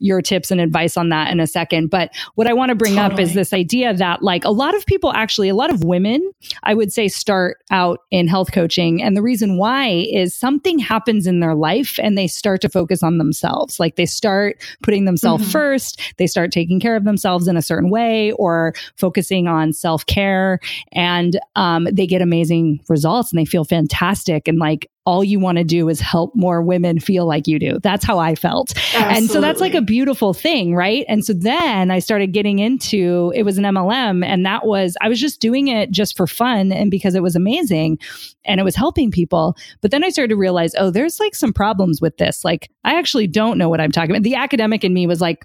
[0.02, 1.88] your tips and advice on that in a second.
[1.88, 3.14] But what I want to bring totally.
[3.14, 6.32] up is this idea that like a lot of people actually, a lot of women,
[6.64, 9.00] I would say, start out in health coaching.
[9.00, 13.02] And the reason why is something happens in their life and they start to focus
[13.02, 13.78] on themselves.
[13.78, 15.52] Like they start putting themselves mm-hmm.
[15.52, 20.04] first, they start taking care of themselves in a certain way or focusing on self
[20.06, 20.58] care.
[20.90, 21.21] And
[21.56, 24.48] um, they get amazing results and they feel fantastic.
[24.48, 27.78] And like all you want to do is help more women feel like you do.
[27.82, 28.76] That's how I felt.
[28.76, 29.16] Absolutely.
[29.16, 31.04] And so that's like a beautiful thing, right?
[31.08, 35.08] And so then I started getting into it was an MLM and that was I
[35.08, 37.98] was just doing it just for fun and because it was amazing
[38.44, 39.56] and it was helping people.
[39.80, 42.44] But then I started to realize, oh, there's like some problems with this.
[42.44, 44.22] Like I actually don't know what I'm talking about.
[44.22, 45.44] The academic in me was like,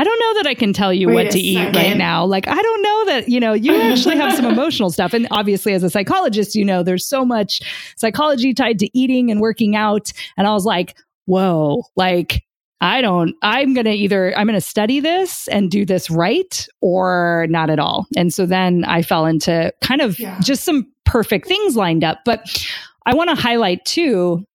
[0.00, 1.44] I don't know that I can tell you Wait what to second.
[1.44, 2.24] eat right now.
[2.24, 5.12] Like, I don't know that, you know, you actually have some emotional stuff.
[5.12, 7.60] And obviously, as a psychologist, you know, there's so much
[7.98, 10.10] psychology tied to eating and working out.
[10.38, 12.42] And I was like, whoa, like,
[12.80, 16.66] I don't, I'm going to either, I'm going to study this and do this right
[16.80, 18.06] or not at all.
[18.16, 20.40] And so then I fell into kind of yeah.
[20.40, 22.20] just some perfect things lined up.
[22.24, 22.66] But
[23.04, 24.46] I want to highlight too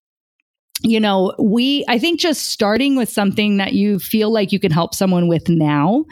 [0.82, 4.72] you know, we, I think just starting with something that you feel like you can
[4.72, 6.06] help someone with now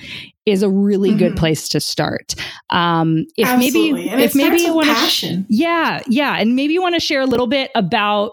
[0.46, 1.20] is a really mm-hmm.
[1.20, 2.36] good place to start.
[2.70, 3.92] Um, if Absolutely.
[3.94, 6.38] maybe, and if maybe you want to, yeah, yeah.
[6.38, 8.32] And maybe you want to share a little bit about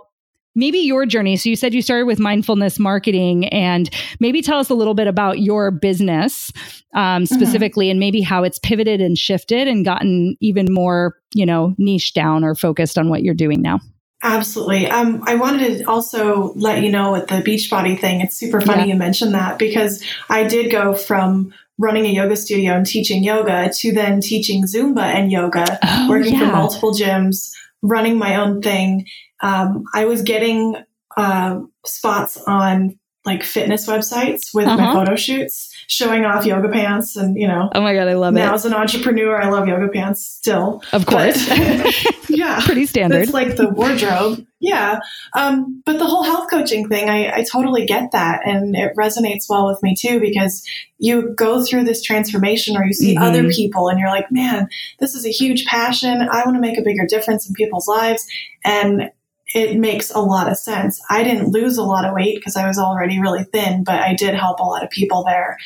[0.54, 1.36] maybe your journey.
[1.36, 3.88] So you said you started with mindfulness marketing and
[4.18, 6.50] maybe tell us a little bit about your business
[6.94, 7.34] um, mm-hmm.
[7.34, 7.92] specifically mm-hmm.
[7.92, 12.44] and maybe how it's pivoted and shifted and gotten even more, you know, niche down
[12.44, 13.78] or focused on what you're doing now.
[14.22, 14.86] Absolutely.
[14.88, 18.82] Um, I wanted to also let you know with the Beachbody thing, it's super funny
[18.82, 18.92] yeah.
[18.92, 23.70] you mentioned that because I did go from running a yoga studio and teaching yoga
[23.72, 26.50] to then teaching Zumba and yoga, oh, working yeah.
[26.50, 29.06] for multiple gyms, running my own thing.
[29.42, 30.76] Um, I was getting
[31.16, 34.76] uh, spots on like fitness websites with uh-huh.
[34.76, 38.32] my photo shoots showing off yoga pants and you know oh my god i love
[38.32, 38.46] now it.
[38.46, 39.40] now as an entrepreneur.
[39.40, 40.82] I love yoga pants still.
[40.92, 41.48] Of course.
[42.30, 42.60] Yeah.
[42.64, 43.22] Pretty standard.
[43.22, 44.46] It's like the wardrobe.
[44.60, 45.00] Yeah.
[45.34, 48.46] Um, but the whole health coaching thing I, I totally get that.
[48.46, 50.64] And it resonates well with me too because
[50.98, 53.24] you go through this transformation or you see mm-hmm.
[53.24, 54.68] other people and you're like man
[55.00, 56.22] this is a huge passion.
[56.22, 58.26] I want to make a bigger difference in people's lives.
[58.64, 59.10] And
[59.54, 61.00] it makes a lot of sense.
[61.10, 64.14] I didn't lose a lot of weight because I was already really thin, but I
[64.14, 65.56] did help a lot of people there.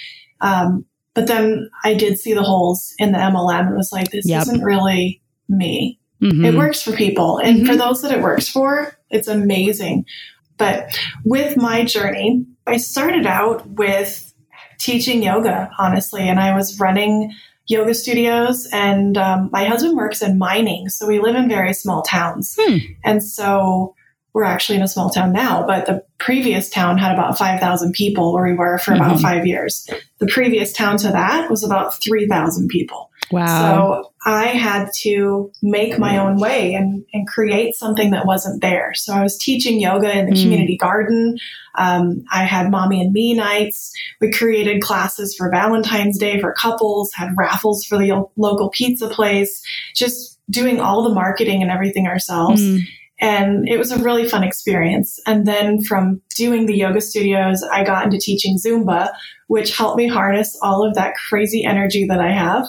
[0.41, 4.29] Um, but then I did see the holes in the MLM and was like, this
[4.29, 4.43] yep.
[4.43, 6.01] isn't really me.
[6.23, 6.45] Mm-hmm.
[6.45, 7.39] It works for people.
[7.39, 7.67] And mm-hmm.
[7.67, 10.07] for those that it works for, it's amazing.
[10.57, 14.33] But with my journey, I started out with
[14.79, 17.33] teaching yoga, honestly, and I was running
[17.67, 22.03] yoga studios, and um, my husband works in mining, so we live in very small
[22.03, 22.57] towns.
[22.61, 22.79] Hmm.
[23.05, 23.95] And so
[24.35, 28.33] we're actually in a small town now, but the previous town had about 5,000 people
[28.33, 29.03] where we were for mm-hmm.
[29.03, 29.89] about five years.
[30.19, 33.11] The previous town to that was about 3,000 people.
[33.31, 34.03] Wow.
[34.05, 38.93] So I had to make my own way and, and create something that wasn't there.
[38.95, 40.43] So I was teaching yoga in the mm.
[40.43, 41.39] community garden.
[41.77, 43.93] Um, I had mommy and me nights.
[44.21, 49.63] We created classes for Valentine's Day for couples, had raffles for the local pizza place,
[49.95, 52.63] just doing all the marketing and everything ourselves.
[52.63, 52.81] Mm.
[53.21, 55.21] And it was a really fun experience.
[55.27, 59.11] And then from doing the yoga studios, I got into teaching Zumba,
[59.47, 62.67] which helped me harness all of that crazy energy that I have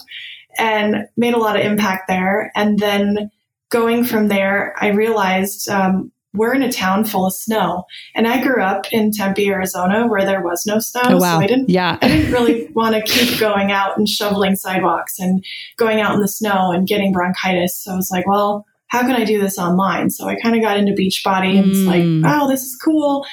[0.57, 2.51] and made a lot of impact there.
[2.55, 3.31] And then
[3.69, 7.85] going from there, I realized um, we're in a town full of snow.
[8.13, 11.01] And I grew up in Tempe, Arizona, where there was no snow.
[11.05, 11.37] Oh, wow.
[11.37, 11.97] So I didn't, yeah.
[12.01, 15.43] I didn't really want to keep going out and shoveling sidewalks and
[15.77, 17.83] going out in the snow and getting bronchitis.
[17.83, 20.09] So I was like, well, how can I do this online?
[20.09, 21.69] So I kind of got into Beachbody and mm.
[21.71, 23.25] it's like, oh, this is cool.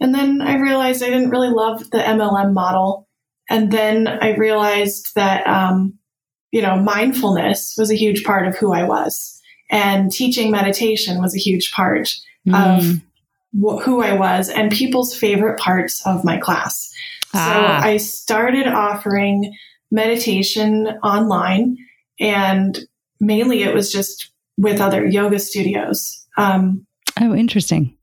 [0.00, 3.08] And then I realized I didn't really love the MLM model.
[3.50, 5.97] And then I realized that um,
[6.50, 9.40] you know, mindfulness was a huge part of who I was.
[9.70, 12.14] And teaching meditation was a huge part
[12.46, 12.54] mm.
[12.54, 13.00] of
[13.52, 16.90] wh- who I was and people's favorite parts of my class.
[17.34, 17.80] Ah.
[17.82, 19.54] So I started offering
[19.90, 21.76] meditation online
[22.18, 22.78] and
[23.20, 26.26] mainly it was just with other yoga studios.
[26.36, 26.86] Um,
[27.20, 27.94] oh, interesting.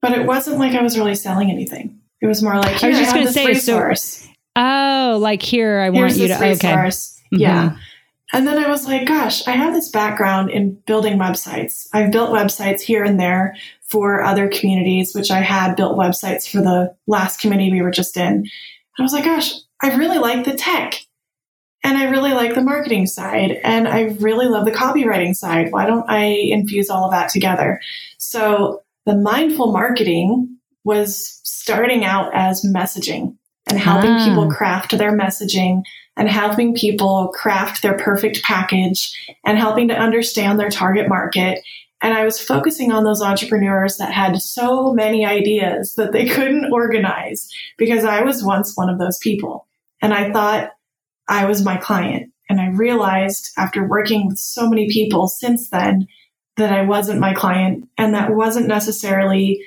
[0.00, 2.00] But it wasn't like I was really selling anything.
[2.20, 4.22] It was more like, I was just going to say, resource.
[4.24, 6.90] so, oh, like here, I want you to, okay.
[7.30, 7.76] Yeah.
[8.32, 11.86] And then I was like, gosh, I have this background in building websites.
[11.92, 16.62] I've built websites here and there for other communities, which I had built websites for
[16.62, 18.26] the last community we were just in.
[18.26, 18.48] And
[18.98, 20.94] I was like, gosh, I really like the tech.
[21.84, 25.72] and I really like the marketing side and I really love the copywriting side.
[25.72, 27.80] Why don't I infuse all of that together?
[28.18, 33.36] So the mindful marketing was starting out as messaging
[33.68, 34.28] and helping ah.
[34.28, 35.82] people craft their messaging
[36.16, 41.60] and helping people craft their perfect package and helping to understand their target market.
[42.02, 46.72] And I was focusing on those entrepreneurs that had so many ideas that they couldn't
[46.72, 47.48] organize
[47.78, 49.66] because I was once one of those people.
[50.00, 50.72] And I thought
[51.28, 52.32] I was my client.
[52.50, 56.06] And I realized after working with so many people since then
[56.56, 59.64] that I wasn't my client and that wasn't necessarily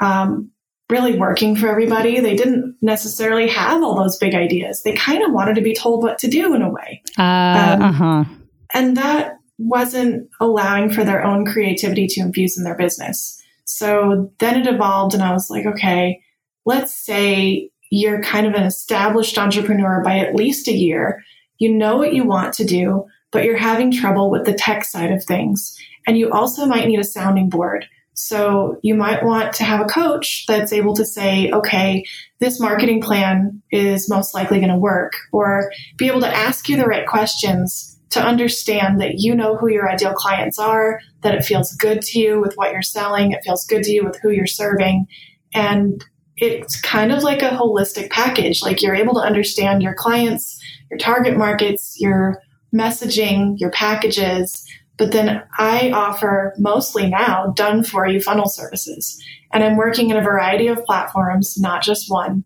[0.00, 0.52] um,
[0.90, 2.20] really working for everybody.
[2.20, 4.82] They didn't necessarily have all those big ideas.
[4.82, 7.02] They kind of wanted to be told what to do in a way.
[7.18, 8.24] Uh, um, uh-huh.
[8.72, 13.42] And that wasn't allowing for their own creativity to infuse in their business.
[13.64, 16.22] So then it evolved, and I was like, okay,
[16.64, 21.22] let's say you're kind of an established entrepreneur by at least a year.
[21.58, 25.10] You know what you want to do, but you're having trouble with the tech side
[25.10, 25.76] of things.
[26.06, 27.86] And you also might need a sounding board
[28.18, 32.04] so you might want to have a coach that's able to say, okay,
[32.40, 36.76] this marketing plan is most likely going to work, or be able to ask you
[36.76, 41.44] the right questions to understand that you know who your ideal clients are, that it
[41.44, 44.30] feels good to you with what you're selling, it feels good to you with who
[44.30, 45.06] you're serving.
[45.54, 46.04] And
[46.36, 48.62] it's kind of like a holistic package.
[48.62, 50.58] Like you're able to understand your clients,
[50.90, 52.40] your target markets, your
[52.74, 54.64] messaging, your packages,
[54.98, 59.22] but then I offer mostly now done for you funnel services.
[59.52, 62.44] And I'm working in a variety of platforms, not just one.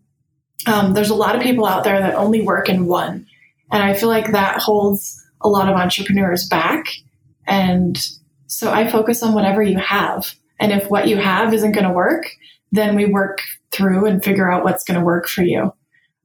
[0.67, 3.25] Um, there's a lot of people out there that only work in one.
[3.71, 6.85] And I feel like that holds a lot of entrepreneurs back.
[7.47, 7.99] And
[8.47, 10.33] so I focus on whatever you have.
[10.59, 12.29] And if what you have isn't going to work,
[12.71, 13.39] then we work
[13.71, 15.73] through and figure out what's going to work for you.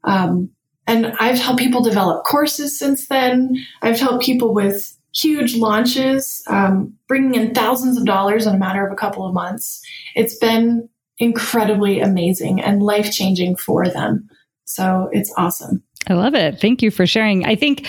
[0.05, 0.51] Um,
[0.87, 3.57] and I've helped people develop courses since then.
[3.83, 8.87] I've helped people with huge launches, um, bringing in thousands of dollars in a matter
[8.87, 9.81] of a couple of months.
[10.15, 14.29] It's been incredibly amazing and life changing for them.
[14.65, 15.83] So it's awesome.
[16.09, 16.61] I love it.
[16.61, 17.45] Thank you for sharing.
[17.45, 17.89] I think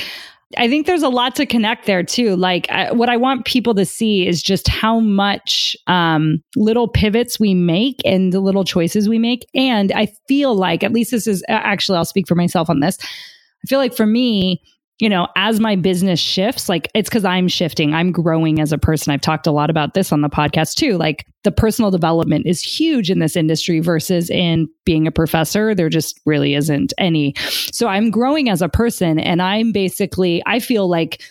[0.58, 2.36] I think there's a lot to connect there too.
[2.36, 7.40] Like I, what I want people to see is just how much um, little pivots
[7.40, 9.46] we make and the little choices we make.
[9.54, 12.98] And I feel like, at least this is actually, I'll speak for myself on this.
[13.02, 14.60] I feel like for me,
[15.00, 18.78] you know, as my business shifts, like it's because I'm shifting, I'm growing as a
[18.78, 19.14] person.
[19.14, 20.98] I've talked a lot about this on the podcast too.
[20.98, 25.74] Like the personal development is huge in this industry versus in being a professor.
[25.74, 27.34] There just really isn't any.
[27.72, 31.22] So I'm growing as a person and I'm basically, I feel like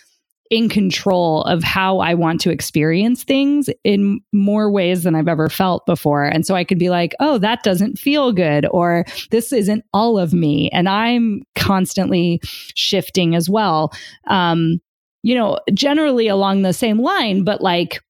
[0.50, 5.48] in control of how I want to experience things in more ways than I've ever
[5.48, 6.24] felt before.
[6.24, 10.18] And so I could be like, oh, that doesn't feel good, or this isn't all
[10.18, 10.70] of me.
[10.70, 12.40] And I'm constantly
[12.74, 13.92] shifting as well.
[14.26, 14.80] Um,
[15.22, 18.00] you know, generally along the same line, but like,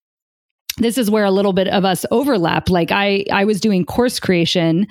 [0.79, 4.21] this is where a little bit of us overlap like i i was doing course
[4.21, 4.87] creation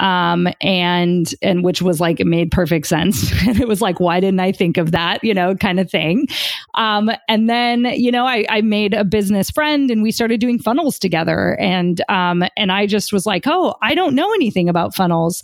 [0.00, 3.30] um, and and which was like it made perfect sense.
[3.46, 5.22] and it was like, why didn't I think of that?
[5.22, 6.26] You know, kind of thing.
[6.74, 10.58] Um, and then you know, I, I made a business friend, and we started doing
[10.58, 11.56] funnels together.
[11.60, 15.42] And um, and I just was like, oh, I don't know anything about funnels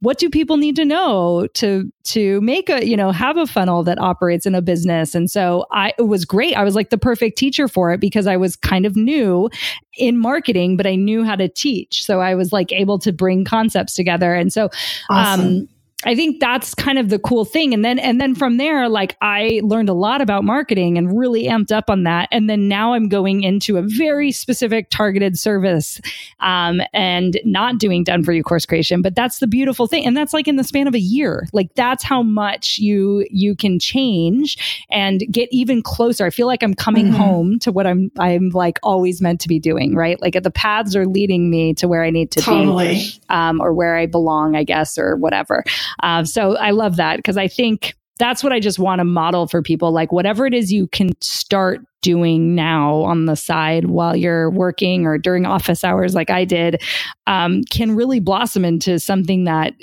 [0.00, 3.82] what do people need to know to to make a you know have a funnel
[3.82, 5.14] that operates in a business?
[5.14, 6.56] And so i it was great.
[6.56, 9.50] I was like the perfect teacher for it because i was kind of new
[9.96, 12.04] in marketing but i knew how to teach.
[12.04, 14.34] So i was like able to bring concepts together.
[14.34, 14.70] And so
[15.10, 15.46] awesome.
[15.46, 15.68] um
[16.04, 17.74] I think that's kind of the cool thing.
[17.74, 21.46] And then, and then from there, like I learned a lot about marketing and really
[21.46, 22.28] amped up on that.
[22.30, 26.00] And then now I'm going into a very specific targeted service,
[26.38, 29.02] um, and not doing done for you course creation.
[29.02, 30.06] But that's the beautiful thing.
[30.06, 31.48] And that's like in the span of a year.
[31.52, 36.24] Like that's how much you, you can change and get even closer.
[36.24, 37.16] I feel like I'm coming mm-hmm.
[37.16, 40.20] home to what I'm, I'm like always meant to be doing, right?
[40.22, 42.94] Like the paths are leading me to where I need to totally.
[42.94, 45.64] be, um, or where I belong, I guess, or whatever.
[46.02, 49.46] Uh, so I love that because I think that's what I just want to model
[49.46, 49.92] for people.
[49.92, 55.06] Like whatever it is you can start doing now on the side while you're working
[55.06, 56.82] or during office hours, like I did,
[57.26, 59.74] um, can really blossom into something that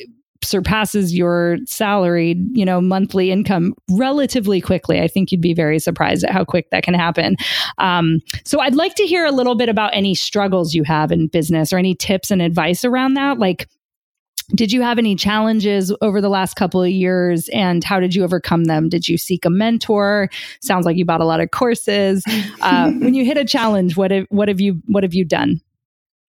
[0.43, 5.01] surpasses your salary, you know, monthly income relatively quickly.
[5.01, 7.35] I think you'd be very surprised at how quick that can happen.
[7.79, 11.27] Um, so I'd like to hear a little bit about any struggles you have in
[11.27, 13.39] business or any tips and advice around that.
[13.39, 13.67] Like,
[14.53, 18.23] did you have any challenges over the last couple of years and how did you
[18.23, 18.89] overcome them?
[18.89, 20.29] Did you seek a mentor?
[20.61, 22.23] Sounds like you bought a lot of courses.
[22.61, 25.61] Uh, when you hit a challenge, what have, what have you what have you done?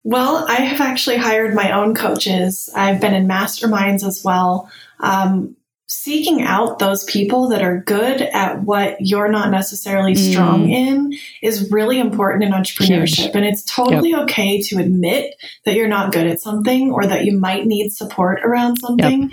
[0.04, 2.68] Well, I have actually hired my own coaches.
[2.74, 4.70] I've been in masterminds as well.
[5.00, 5.56] Um,
[5.88, 10.72] seeking out those people that are good at what you're not necessarily strong mm.
[10.72, 13.18] in is really important in entrepreneurship.
[13.18, 13.36] Huge.
[13.36, 14.22] And it's totally yep.
[14.22, 15.34] okay to admit
[15.64, 19.30] that you're not good at something or that you might need support around something yep.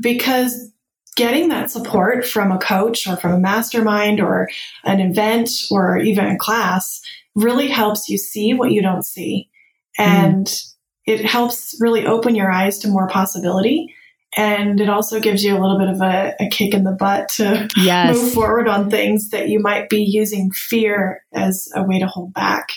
[0.00, 0.70] because
[1.16, 4.48] getting that support from a coach or from a mastermind or
[4.84, 7.00] an event or even a class
[7.34, 9.50] really helps you see what you don't see.
[9.98, 10.72] And mm.
[11.04, 13.92] it helps really open your eyes to more possibility
[14.36, 17.28] and it also gives you a little bit of a, a kick in the butt
[17.30, 18.16] to yes.
[18.16, 22.32] move forward on things that you might be using fear as a way to hold
[22.34, 22.70] back.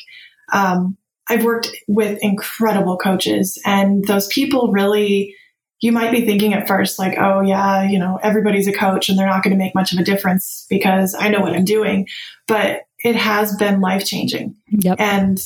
[0.53, 0.97] Um,
[1.27, 5.35] I've worked with incredible coaches, and those people really,
[5.79, 9.17] you might be thinking at first, like, oh, yeah, you know, everybody's a coach and
[9.17, 12.07] they're not going to make much of a difference because I know what I'm doing.
[12.47, 14.55] But it has been life changing.
[14.69, 14.99] Yep.
[14.99, 15.39] And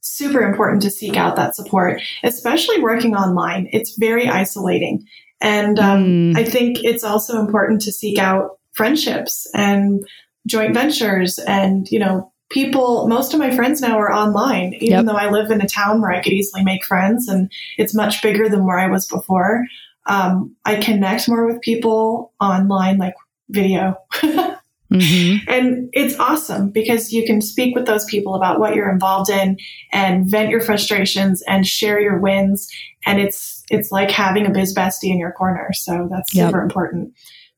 [0.00, 3.68] super important to seek out that support, especially working online.
[3.72, 5.04] It's very isolating.
[5.40, 6.36] And um, mm.
[6.36, 10.06] I think it's also important to seek out friendships and
[10.46, 15.04] joint ventures and, you know, people, most of my friends now are online, even yep.
[15.06, 18.22] though I live in a town where I could easily make friends and it's much
[18.22, 19.64] bigger than where I was before.
[20.06, 23.14] Um, I connect more with people online, like
[23.48, 23.96] video.
[25.00, 25.48] Mm-hmm.
[25.48, 29.56] And it's awesome because you can speak with those people about what you're involved in
[29.92, 32.68] and vent your frustrations and share your wins.
[33.04, 35.70] And it's, it's like having a biz bestie in your corner.
[35.72, 36.48] So that's yep.
[36.48, 37.12] super important.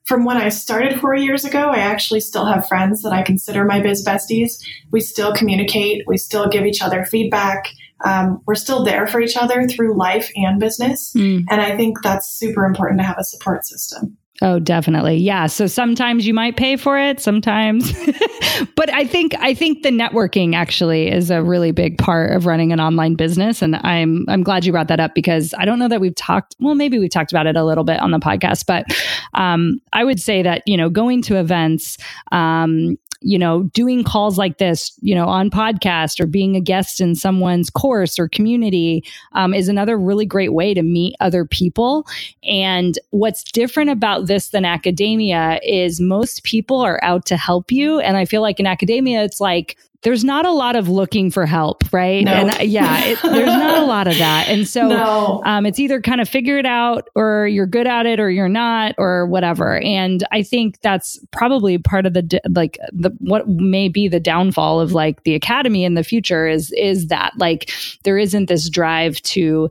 [0.05, 3.65] From when I started four years ago, I actually still have friends that I consider
[3.65, 4.53] my biz besties.
[4.91, 6.05] We still communicate.
[6.07, 7.69] We still give each other feedback.
[8.05, 11.13] Um, we're still there for each other through life and business.
[11.17, 11.45] Mm.
[11.51, 14.17] And I think that's super important to have a support system.
[14.41, 15.17] Oh, definitely.
[15.17, 15.47] Yeah.
[15.47, 17.93] So sometimes you might pay for it, sometimes.
[18.77, 22.73] but I think I think the networking actually is a really big part of running
[22.73, 25.89] an online business and I'm I'm glad you brought that up because I don't know
[25.89, 28.65] that we've talked well maybe we talked about it a little bit on the podcast,
[28.67, 28.87] but
[29.35, 31.99] um, I would say that, you know, going to events
[32.31, 37.01] um, you know, doing calls like this, you know, on podcast or being a guest
[37.01, 39.03] in someone's course or community
[39.33, 42.07] um, is another really great way to meet other people.
[42.45, 47.99] And what's different about this than academia is most people are out to help you.
[48.01, 51.45] And I feel like in academia, it's like, there's not a lot of looking for
[51.45, 52.25] help, right?
[52.25, 52.33] No.
[52.33, 54.47] And uh, yeah, it, there's not a lot of that.
[54.49, 55.43] And so no.
[55.45, 58.49] um, it's either kind of figure it out or you're good at it or you're
[58.49, 59.79] not or whatever.
[59.81, 64.81] And I think that's probably part of the, like the, what may be the downfall
[64.81, 67.73] of like the academy in the future is, is that like
[68.05, 69.69] there isn't this drive to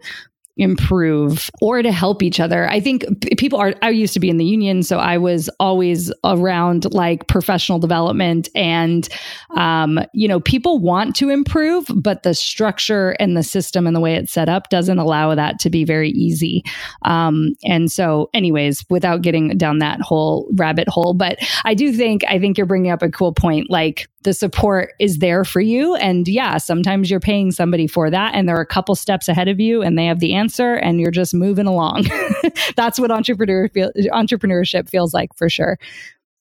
[0.58, 2.70] improve or to help each other.
[2.70, 3.06] I think
[3.38, 7.28] people are, I used to be in the union, so I was always around like
[7.28, 9.08] professional development and,
[9.56, 14.00] um, you know, people want to improve, but the structure and the system and the
[14.00, 16.64] way it's set up doesn't allow that to be very easy.
[17.04, 22.24] Um, and so, anyways, without getting down that whole rabbit hole, but I do think,
[22.28, 23.70] I think you're bringing up a cool point.
[23.70, 25.96] Like, the support is there for you.
[25.96, 29.62] And yeah, sometimes you're paying somebody for that and they're a couple steps ahead of
[29.62, 32.08] you and they have the answer and you're just moving along.
[32.76, 35.80] That's what entrepreneur feel, entrepreneurship feels like for sure.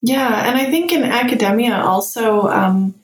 [0.02, 0.48] Yeah.
[0.48, 2.96] And I think in academia also, um,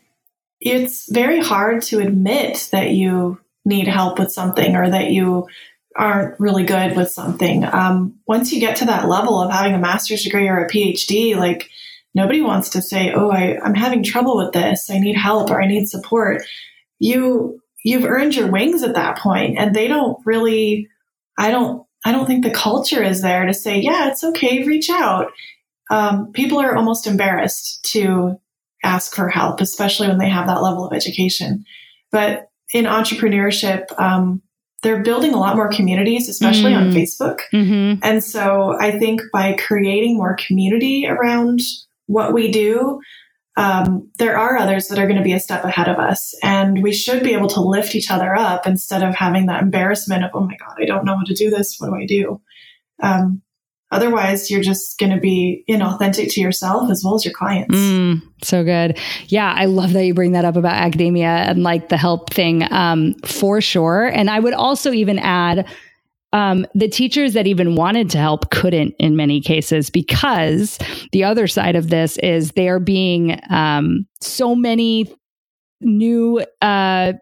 [0.60, 5.46] it's very hard to admit that you need help with something or that you
[5.96, 7.64] aren't really good with something.
[7.64, 11.36] Um, once you get to that level of having a master's degree or a PhD,
[11.36, 11.70] like
[12.14, 14.90] nobody wants to say, "Oh, I, I'm having trouble with this.
[14.90, 16.42] I need help or I need support."
[16.98, 20.88] You you've earned your wings at that point, and they don't really.
[21.38, 21.86] I don't.
[22.04, 24.64] I don't think the culture is there to say, "Yeah, it's okay.
[24.64, 25.32] Reach out."
[25.90, 28.40] Um, people are almost embarrassed to
[28.84, 31.64] ask for help, especially when they have that level of education.
[32.10, 34.42] But in entrepreneurship, um,
[34.82, 36.78] they're building a lot more communities, especially mm.
[36.78, 37.40] on Facebook.
[37.52, 38.00] Mm-hmm.
[38.02, 41.60] And so I think by creating more community around
[42.06, 43.00] what we do,
[43.56, 46.34] um, there are others that are going to be a step ahead of us.
[46.42, 50.24] And we should be able to lift each other up instead of having that embarrassment
[50.24, 51.76] of, oh my God, I don't know how to do this.
[51.78, 52.40] What do I do?
[53.02, 53.42] Um,
[53.90, 57.76] otherwise, you're just going to be inauthentic to yourself as well as your clients.
[57.76, 58.98] Mm, so good.
[59.26, 62.66] Yeah, I love that you bring that up about academia and like the help thing
[62.72, 64.06] um, for sure.
[64.06, 65.66] And I would also even add,
[66.32, 70.78] um, the teachers that even wanted to help couldn't in many cases because
[71.12, 75.14] the other side of this is they are being um, so many
[75.80, 77.12] new uh,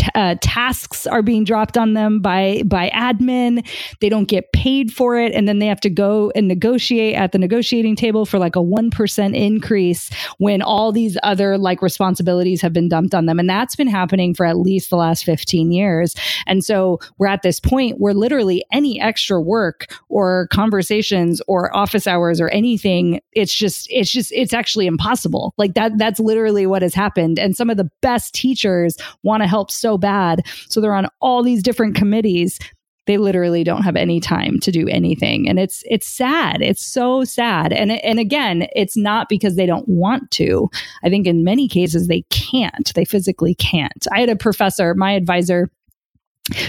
[0.00, 3.66] t- uh, tasks are being dropped on them by by admin.
[4.00, 7.32] They don't get paid for it, and then they have to go and negotiate at
[7.32, 12.62] the negotiating table for like a one percent increase when all these other like responsibilities
[12.62, 15.70] have been dumped on them, and that's been happening for at least the last fifteen
[15.70, 16.14] years.
[16.46, 22.06] And so we're at this point where literally any extra work or conversations or office
[22.06, 25.52] hours or anything, it's just it's just it's actually impossible.
[25.58, 27.38] Like that that's literally what has happened.
[27.38, 30.46] And some of the best teachers want to help so bad.
[30.68, 32.58] So they're on all these different committees.
[33.06, 35.48] They literally don't have any time to do anything.
[35.48, 36.62] And it's it's sad.
[36.62, 37.72] It's so sad.
[37.72, 40.70] And and again, it's not because they don't want to.
[41.02, 42.92] I think in many cases they can't.
[42.94, 44.06] They physically can't.
[44.12, 45.70] I had a professor, my advisor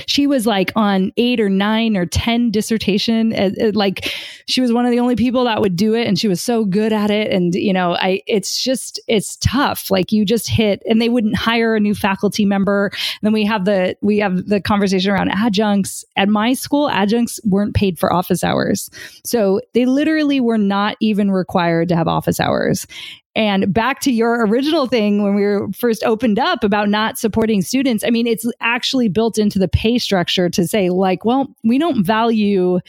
[0.05, 3.33] she was like on eight or nine or 10 dissertation.
[3.33, 4.11] Uh, uh, like
[4.47, 6.65] she was one of the only people that would do it and she was so
[6.65, 7.31] good at it.
[7.31, 9.91] And, you know, I, it's just, it's tough.
[9.91, 12.87] Like you just hit and they wouldn't hire a new faculty member.
[12.87, 16.89] And then we have the, we have the conversation around adjuncts at my school.
[16.89, 18.89] Adjuncts weren't paid for office hours.
[19.23, 22.87] So they literally were not even required to have office hours.
[23.35, 27.61] And back to your original thing when we were first opened up about not supporting
[27.61, 31.77] students, I mean, it's actually built into the pay structure to say, like, well, we
[31.77, 32.79] don't value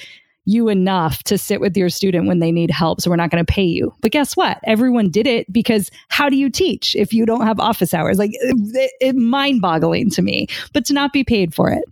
[0.45, 3.01] you enough to sit with your student when they need help.
[3.01, 3.95] So we're not going to pay you.
[4.01, 4.59] But guess what?
[4.65, 8.19] Everyone did it because how do you teach if you don't have office hours?
[8.19, 11.85] Like, it, it mind boggling to me, but to not be paid for it.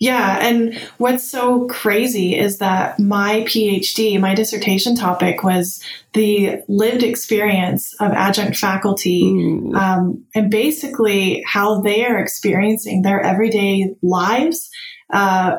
[0.00, 0.38] Yeah.
[0.40, 5.84] And what's so crazy is that my PhD, my dissertation topic was
[6.14, 9.30] the lived experience of adjunct faculty
[9.74, 14.70] um, and basically how they are experiencing their everyday lives,
[15.12, 15.58] uh,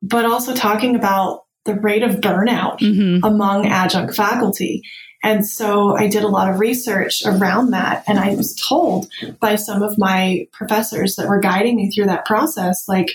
[0.00, 3.24] but also talking about the rate of burnout mm-hmm.
[3.24, 4.82] among adjunct faculty.
[5.24, 8.04] And so I did a lot of research around that.
[8.06, 9.08] And I was told
[9.40, 13.10] by some of my professors that were guiding me through that process, like,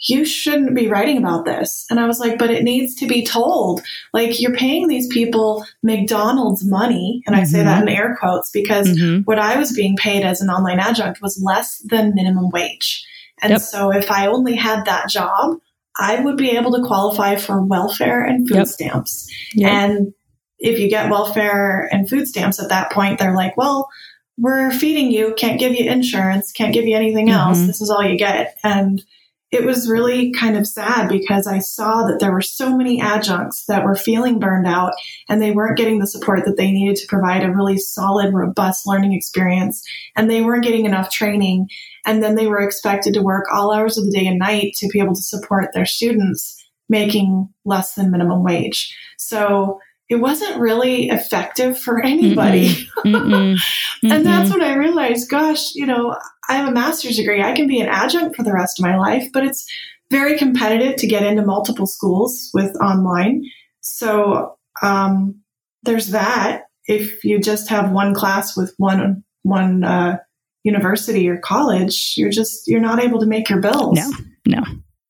[0.00, 1.84] you shouldn't be writing about this.
[1.90, 3.82] And I was like, but it needs to be told.
[4.12, 7.22] Like, you're paying these people McDonald's money.
[7.26, 7.42] And mm-hmm.
[7.42, 7.88] I say that mm-hmm.
[7.88, 9.22] in air quotes because mm-hmm.
[9.22, 13.04] what I was being paid as an online adjunct was less than minimum wage.
[13.42, 13.60] And yep.
[13.60, 15.58] so if I only had that job,
[15.98, 18.66] I would be able to qualify for welfare and food yep.
[18.68, 19.28] stamps.
[19.54, 19.70] Yep.
[19.70, 20.14] And
[20.60, 23.88] if you get welfare and food stamps at that point, they're like, well,
[24.36, 27.58] we're feeding you, can't give you insurance, can't give you anything else.
[27.58, 27.66] Mm-hmm.
[27.66, 28.56] This is all you get.
[28.62, 29.02] And
[29.50, 33.64] it was really kind of sad because I saw that there were so many adjuncts
[33.66, 34.92] that were feeling burned out
[35.28, 38.86] and they weren't getting the support that they needed to provide a really solid, robust
[38.86, 39.82] learning experience.
[40.16, 41.68] And they weren't getting enough training.
[42.04, 44.88] And then they were expected to work all hours of the day and night to
[44.88, 46.54] be able to support their students
[46.90, 48.94] making less than minimum wage.
[49.16, 49.78] So
[50.08, 52.70] it wasn't really effective for anybody.
[53.04, 53.56] Mm-mm.
[53.56, 53.58] Mm-mm.
[54.10, 56.16] and that's when I realized, gosh, you know,
[56.48, 57.42] I have a master's degree.
[57.42, 59.66] I can be an adjunct for the rest of my life, but it's
[60.10, 63.44] very competitive to get into multiple schools with online.
[63.80, 65.42] So um,
[65.82, 66.64] there's that.
[66.86, 70.18] If you just have one class with one one uh,
[70.64, 73.98] university or college, you're just you're not able to make your bills.
[73.98, 74.10] No,
[74.46, 74.62] no.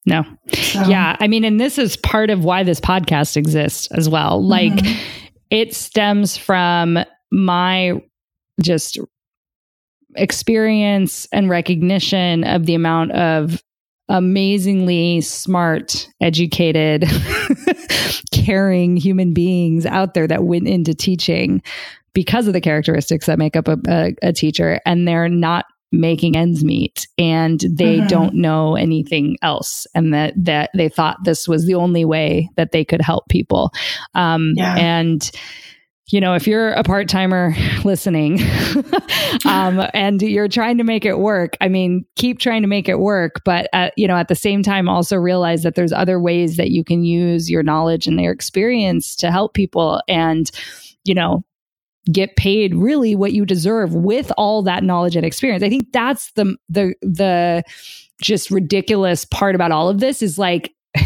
[0.08, 0.24] No.
[0.52, 0.82] So.
[0.84, 1.16] Yeah.
[1.20, 4.42] I mean, and this is part of why this podcast exists as well.
[4.42, 5.02] Like, mm-hmm.
[5.50, 6.98] it stems from
[7.30, 8.00] my
[8.62, 8.98] just
[10.16, 13.62] experience and recognition of the amount of
[14.08, 17.04] amazingly smart, educated,
[18.32, 21.62] caring human beings out there that went into teaching
[22.14, 24.80] because of the characteristics that make up a, a, a teacher.
[24.86, 28.06] And they're not making ends meet and they mm-hmm.
[28.08, 32.72] don't know anything else and that that they thought this was the only way that
[32.72, 33.70] they could help people
[34.14, 34.76] um yeah.
[34.76, 35.30] and
[36.10, 38.40] you know, if you're a part timer listening
[39.46, 42.98] um, and you're trying to make it work, I mean, keep trying to make it
[42.98, 43.42] work.
[43.44, 46.70] But, at, you know, at the same time, also realize that there's other ways that
[46.70, 50.00] you can use your knowledge and their experience to help people.
[50.08, 50.50] And,
[51.04, 51.44] you know,
[52.10, 55.62] get paid really what you deserve with all that knowledge and experience.
[55.62, 57.62] I think that's the the the
[58.20, 60.74] just ridiculous part about all of this is like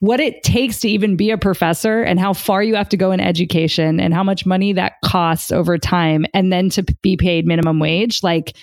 [0.00, 3.10] what it takes to even be a professor and how far you have to go
[3.10, 7.46] in education and how much money that costs over time and then to be paid
[7.46, 8.56] minimum wage like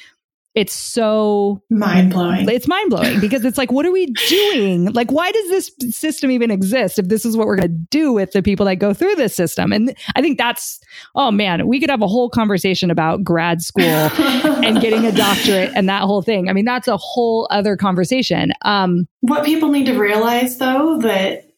[0.54, 2.48] it's so mind blowing.
[2.50, 4.92] It's mind blowing because it's like, what are we doing?
[4.92, 8.12] Like, why does this system even exist if this is what we're going to do
[8.12, 9.72] with the people that go through this system?
[9.72, 10.82] And I think that's,
[11.16, 15.72] oh man, we could have a whole conversation about grad school and getting a doctorate
[15.76, 16.50] and that whole thing.
[16.50, 18.52] I mean, that's a whole other conversation.
[18.64, 21.51] Um, what people need to realize though, that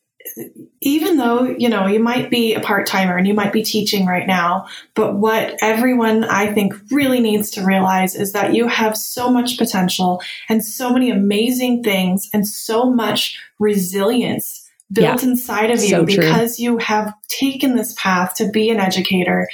[0.81, 4.05] even though, you know, you might be a part timer and you might be teaching
[4.05, 8.97] right now, but what everyone I think really needs to realize is that you have
[8.97, 15.71] so much potential and so many amazing things and so much resilience built yeah, inside
[15.71, 19.47] of you so because you have taken this path to be an educator.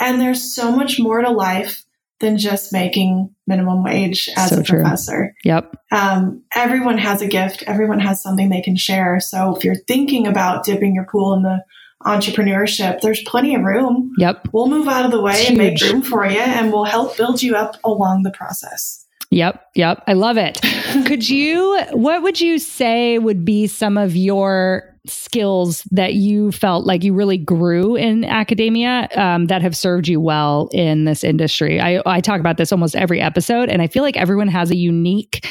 [0.00, 1.84] And there's so much more to life
[2.22, 4.80] than just making minimum wage as so a true.
[4.80, 5.34] professor.
[5.44, 5.76] Yep.
[5.90, 7.64] Um, everyone has a gift.
[7.66, 9.20] Everyone has something they can share.
[9.20, 11.62] So if you're thinking about dipping your pool in the
[12.06, 14.12] entrepreneurship, there's plenty of room.
[14.16, 14.48] Yep.
[14.52, 17.42] We'll move out of the way and make room for you and we'll help build
[17.42, 19.04] you up along the process.
[19.30, 20.02] Yep, yep.
[20.06, 20.60] I love it.
[21.06, 26.86] Could you, what would you say would be some of your skills that you felt
[26.86, 31.80] like you really grew in academia um, that have served you well in this industry?
[31.80, 34.76] I, I talk about this almost every episode, and I feel like everyone has a
[34.76, 35.46] unique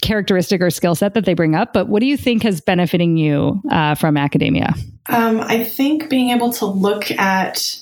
[0.00, 1.72] characteristic or skill set that they bring up.
[1.72, 4.74] But what do you think has benefiting you uh, from academia?
[5.08, 7.76] Um, I think being able to look at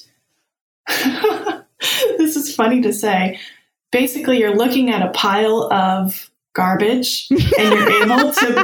[2.19, 3.39] this is funny to say
[3.93, 8.55] basically you're looking at a pile of garbage and you're able to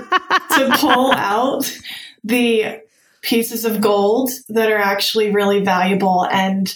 [0.51, 1.73] to pull out
[2.25, 2.81] the
[3.23, 6.27] pieces of gold that are actually really valuable.
[6.27, 6.75] And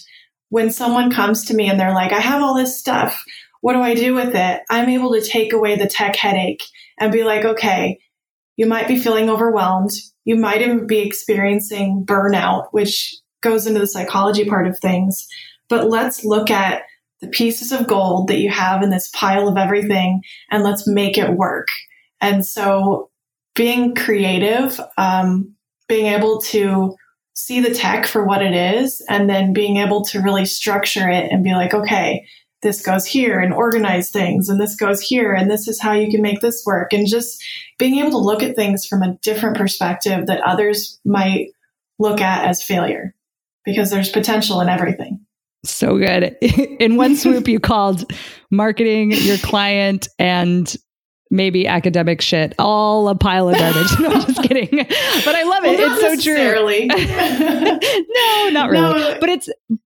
[0.48, 3.22] when someone comes to me and they're like I have all this stuff.
[3.60, 4.62] What do I do with it?
[4.70, 6.62] I'm able to take away the tech headache
[7.00, 7.98] and be like okay
[8.56, 9.90] you might be feeling overwhelmed.
[10.24, 15.26] You might even be experiencing burnout which goes into the psychology part of things.
[15.68, 16.82] But let's look at
[17.20, 21.18] the pieces of gold that you have in this pile of everything and let's make
[21.18, 21.68] it work.
[22.20, 23.10] And so
[23.54, 25.54] being creative, um,
[25.88, 26.94] being able to
[27.34, 31.30] see the tech for what it is and then being able to really structure it
[31.30, 32.26] and be like, okay,
[32.62, 36.10] this goes here and organize things and this goes here and this is how you
[36.10, 37.42] can make this work and just
[37.78, 41.48] being able to look at things from a different perspective that others might
[41.98, 43.14] look at as failure
[43.64, 45.20] because there's potential in everything.
[45.64, 46.36] So good.
[46.80, 48.10] In one swoop, you called
[48.50, 50.74] marketing, your client, and
[51.30, 53.86] maybe academic shit all a pile of garbage.
[54.00, 54.68] no, I'm just kidding.
[54.70, 55.78] But I love it.
[55.78, 56.38] Well, it's so true.
[58.48, 59.00] no, not really.
[59.00, 59.16] No.
[59.20, 59.48] But it's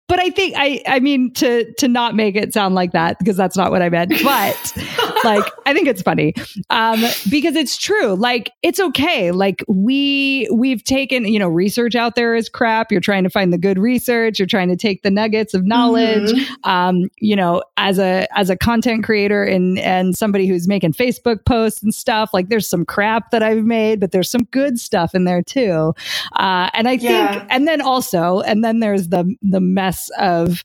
[0.10, 3.38] but I think I I mean to to not make it sound like that because
[3.38, 4.12] that's not what I meant.
[4.24, 4.74] But
[5.24, 6.34] like I think it's funny
[6.72, 7.00] um,
[7.30, 8.16] because it's true.
[8.16, 9.30] Like it's okay.
[9.30, 12.92] Like we we've taken you know research out there is crap.
[12.92, 14.40] You're trying to find the good research.
[14.40, 16.32] You're trying to take the nuggets of knowledge.
[16.32, 16.70] Mm-hmm.
[16.70, 21.46] Um, you know, as a as a content creator and and somebody who's making Facebook
[21.46, 22.32] posts and stuff.
[22.34, 25.94] Like there's some crap that I've made, but there's some good stuff in there too.
[26.36, 27.46] Uh, and I think yeah.
[27.52, 30.64] and then also and then there's the the mess of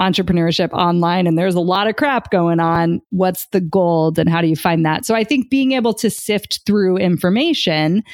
[0.00, 3.00] entrepreneurship online and there's a lot of crap going on.
[3.10, 5.04] What's the gold and how do you find that?
[5.04, 8.04] So I think being able to sift through information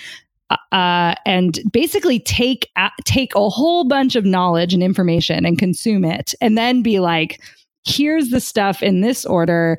[0.51, 5.59] uh, uh and basically take uh, take a whole bunch of knowledge and information and
[5.59, 7.41] consume it and then be like
[7.87, 9.79] here's the stuff in this order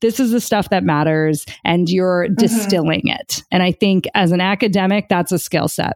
[0.00, 2.34] this is the stuff that matters and you're mm-hmm.
[2.34, 5.94] distilling it and i think as an academic that's a skill set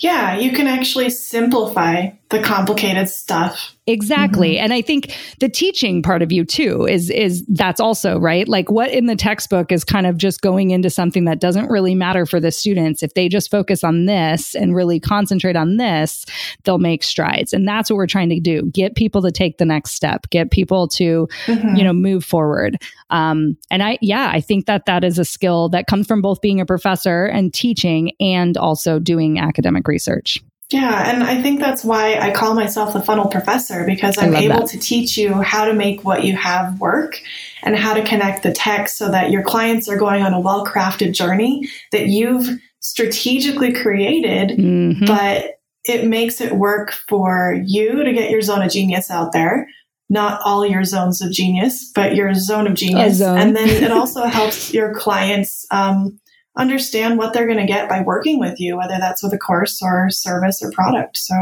[0.00, 3.74] yeah, you can actually simplify the complicated stuff.
[3.88, 4.56] Exactly.
[4.56, 4.64] Mm-hmm.
[4.64, 8.46] And I think the teaching part of you too is is that's also, right?
[8.46, 11.94] Like what in the textbook is kind of just going into something that doesn't really
[11.94, 13.02] matter for the students.
[13.02, 16.26] If they just focus on this and really concentrate on this,
[16.64, 17.54] they'll make strides.
[17.54, 18.70] And that's what we're trying to do.
[18.72, 21.76] Get people to take the next step, get people to, mm-hmm.
[21.76, 22.82] you know, move forward.
[23.08, 26.42] Um, and I yeah, I think that that is a skill that comes from both
[26.42, 30.42] being a professor and teaching and also doing academic research.
[30.70, 34.60] Yeah, and I think that's why I call myself the funnel professor because I'm able
[34.60, 34.68] that.
[34.68, 37.22] to teach you how to make what you have work
[37.62, 40.66] and how to connect the tech so that your clients are going on a well
[40.66, 45.06] crafted journey that you've strategically created, mm-hmm.
[45.06, 49.68] but it makes it work for you to get your zone of genius out there.
[50.10, 53.16] Not all your zones of genius, but your zone of genius.
[53.16, 53.38] Zone.
[53.38, 56.20] And then it also helps your clients um,
[56.58, 59.80] understand what they're going to get by working with you, whether that's with a course
[59.80, 61.16] or service or product.
[61.16, 61.34] So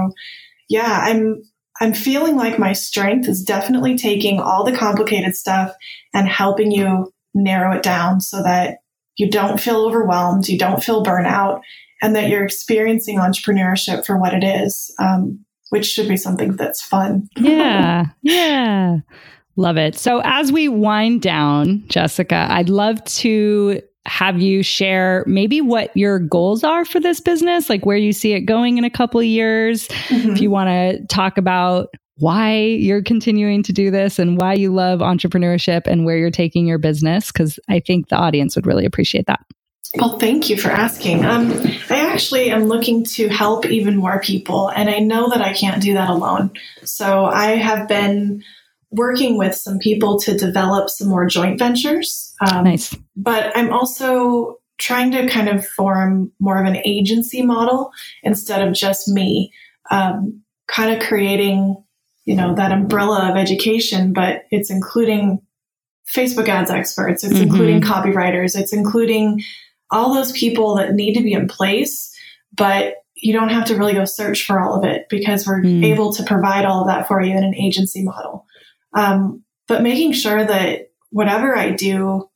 [0.68, 1.42] yeah, I'm,
[1.80, 5.74] I'm feeling like my strength is definitely taking all the complicated stuff
[6.14, 8.78] and helping you narrow it down so that
[9.16, 11.60] you don't feel overwhelmed, you don't feel burnout,
[12.02, 16.82] and that you're experiencing entrepreneurship for what it is, um, which should be something that's
[16.82, 17.28] fun.
[17.36, 18.98] yeah, yeah.
[19.56, 19.96] Love it.
[19.96, 26.18] So, as we wind down, Jessica, I'd love to have you share maybe what your
[26.18, 29.26] goals are for this business, like where you see it going in a couple of
[29.26, 29.88] years.
[29.88, 30.30] Mm-hmm.
[30.30, 31.88] If you want to talk about
[32.18, 36.66] why you're continuing to do this and why you love entrepreneurship and where you're taking
[36.66, 39.40] your business, because I think the audience would really appreciate that.
[39.96, 41.24] Well, thank you for asking.
[41.24, 41.52] Um,
[41.90, 45.80] I actually am looking to help even more people, and I know that I can't
[45.80, 46.50] do that alone.
[46.84, 48.42] So I have been
[48.90, 52.34] working with some people to develop some more joint ventures.
[52.40, 52.94] Um, nice.
[53.16, 57.90] But I'm also trying to kind of form more of an agency model
[58.22, 59.52] instead of just me,
[59.90, 61.82] um, kind of creating,
[62.24, 65.40] you know, that umbrella of education, but it's including
[66.14, 67.42] Facebook ads experts, it's mm-hmm.
[67.44, 69.42] including copywriters, it's including
[69.90, 72.14] all those people that need to be in place,
[72.54, 75.84] but you don't have to really go search for all of it because we're mm.
[75.84, 78.45] able to provide all of that for you in an agency model.
[78.96, 82.28] Um, but making sure that whatever I do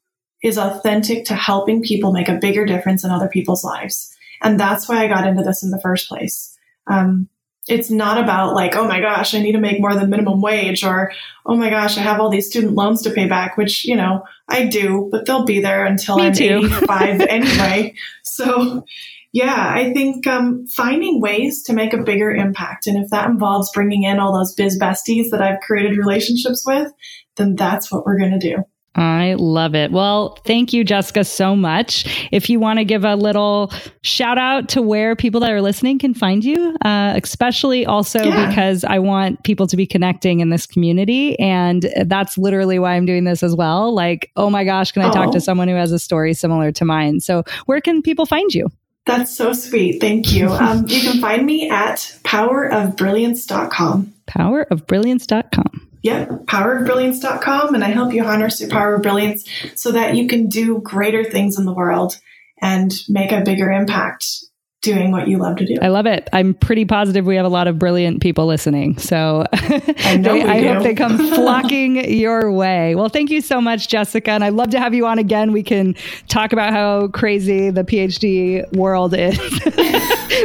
[0.43, 4.15] is authentic to helping people make a bigger difference in other people's lives.
[4.43, 6.57] And that's why I got into this in the first place.
[6.87, 7.29] Um,
[7.69, 10.83] it's not about like, oh my gosh, I need to make more than minimum wage
[10.83, 11.13] or,
[11.45, 14.25] oh my gosh, I have all these student loans to pay back, which, you know,
[14.49, 16.63] I do, but they'll be there until Me I'm too.
[16.65, 17.95] 85 anyway.
[18.23, 18.85] So
[19.33, 22.87] yeah, I think um, finding ways to make a bigger impact.
[22.87, 26.93] And if that involves bringing in all those biz besties that I've created relationships with,
[27.37, 28.65] then that's what we're going to do.
[28.97, 29.93] I love it.
[29.93, 32.29] Well, thank you, Jessica, so much.
[32.33, 33.73] If you want to give a little
[34.03, 38.49] shout out to where people that are listening can find you, uh, especially also yeah.
[38.49, 41.39] because I want people to be connecting in this community.
[41.39, 43.95] And that's literally why I'm doing this as well.
[43.95, 45.13] Like, oh my gosh, can I oh.
[45.13, 47.21] talk to someone who has a story similar to mine?
[47.21, 48.67] So, where can people find you?
[49.11, 50.01] That's so sweet.
[50.01, 50.49] Thank you.
[50.49, 54.15] Um, you can find me at powerofbrilliance.com.
[54.29, 55.89] Powerofbrilliance.com.
[56.03, 57.75] Yep, powerofbrilliance.com.
[57.75, 61.25] And I help you harness your power of brilliance so that you can do greater
[61.25, 62.19] things in the world
[62.63, 64.45] and make a bigger impact
[64.83, 65.75] doing what you love to do.
[65.83, 66.29] I love it.
[66.33, 68.97] I'm pretty positive we have a lot of brilliant people listening.
[68.99, 72.95] So I, they, I hope they come flocking your way.
[72.95, 74.31] Well, thank you so much, Jessica.
[74.31, 75.53] And I'd love to have you on again.
[75.53, 75.95] We can
[76.29, 79.39] talk about how crazy the PhD world is,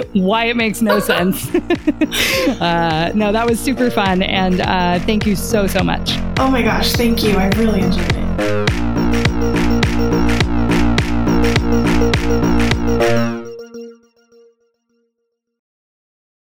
[0.14, 1.48] why it makes no sense.
[1.56, 4.22] uh, no, that was super fun.
[4.22, 6.18] And uh, thank you so, so much.
[6.40, 6.92] Oh my gosh.
[6.94, 7.38] Thank you.
[7.38, 9.64] I really enjoyed it.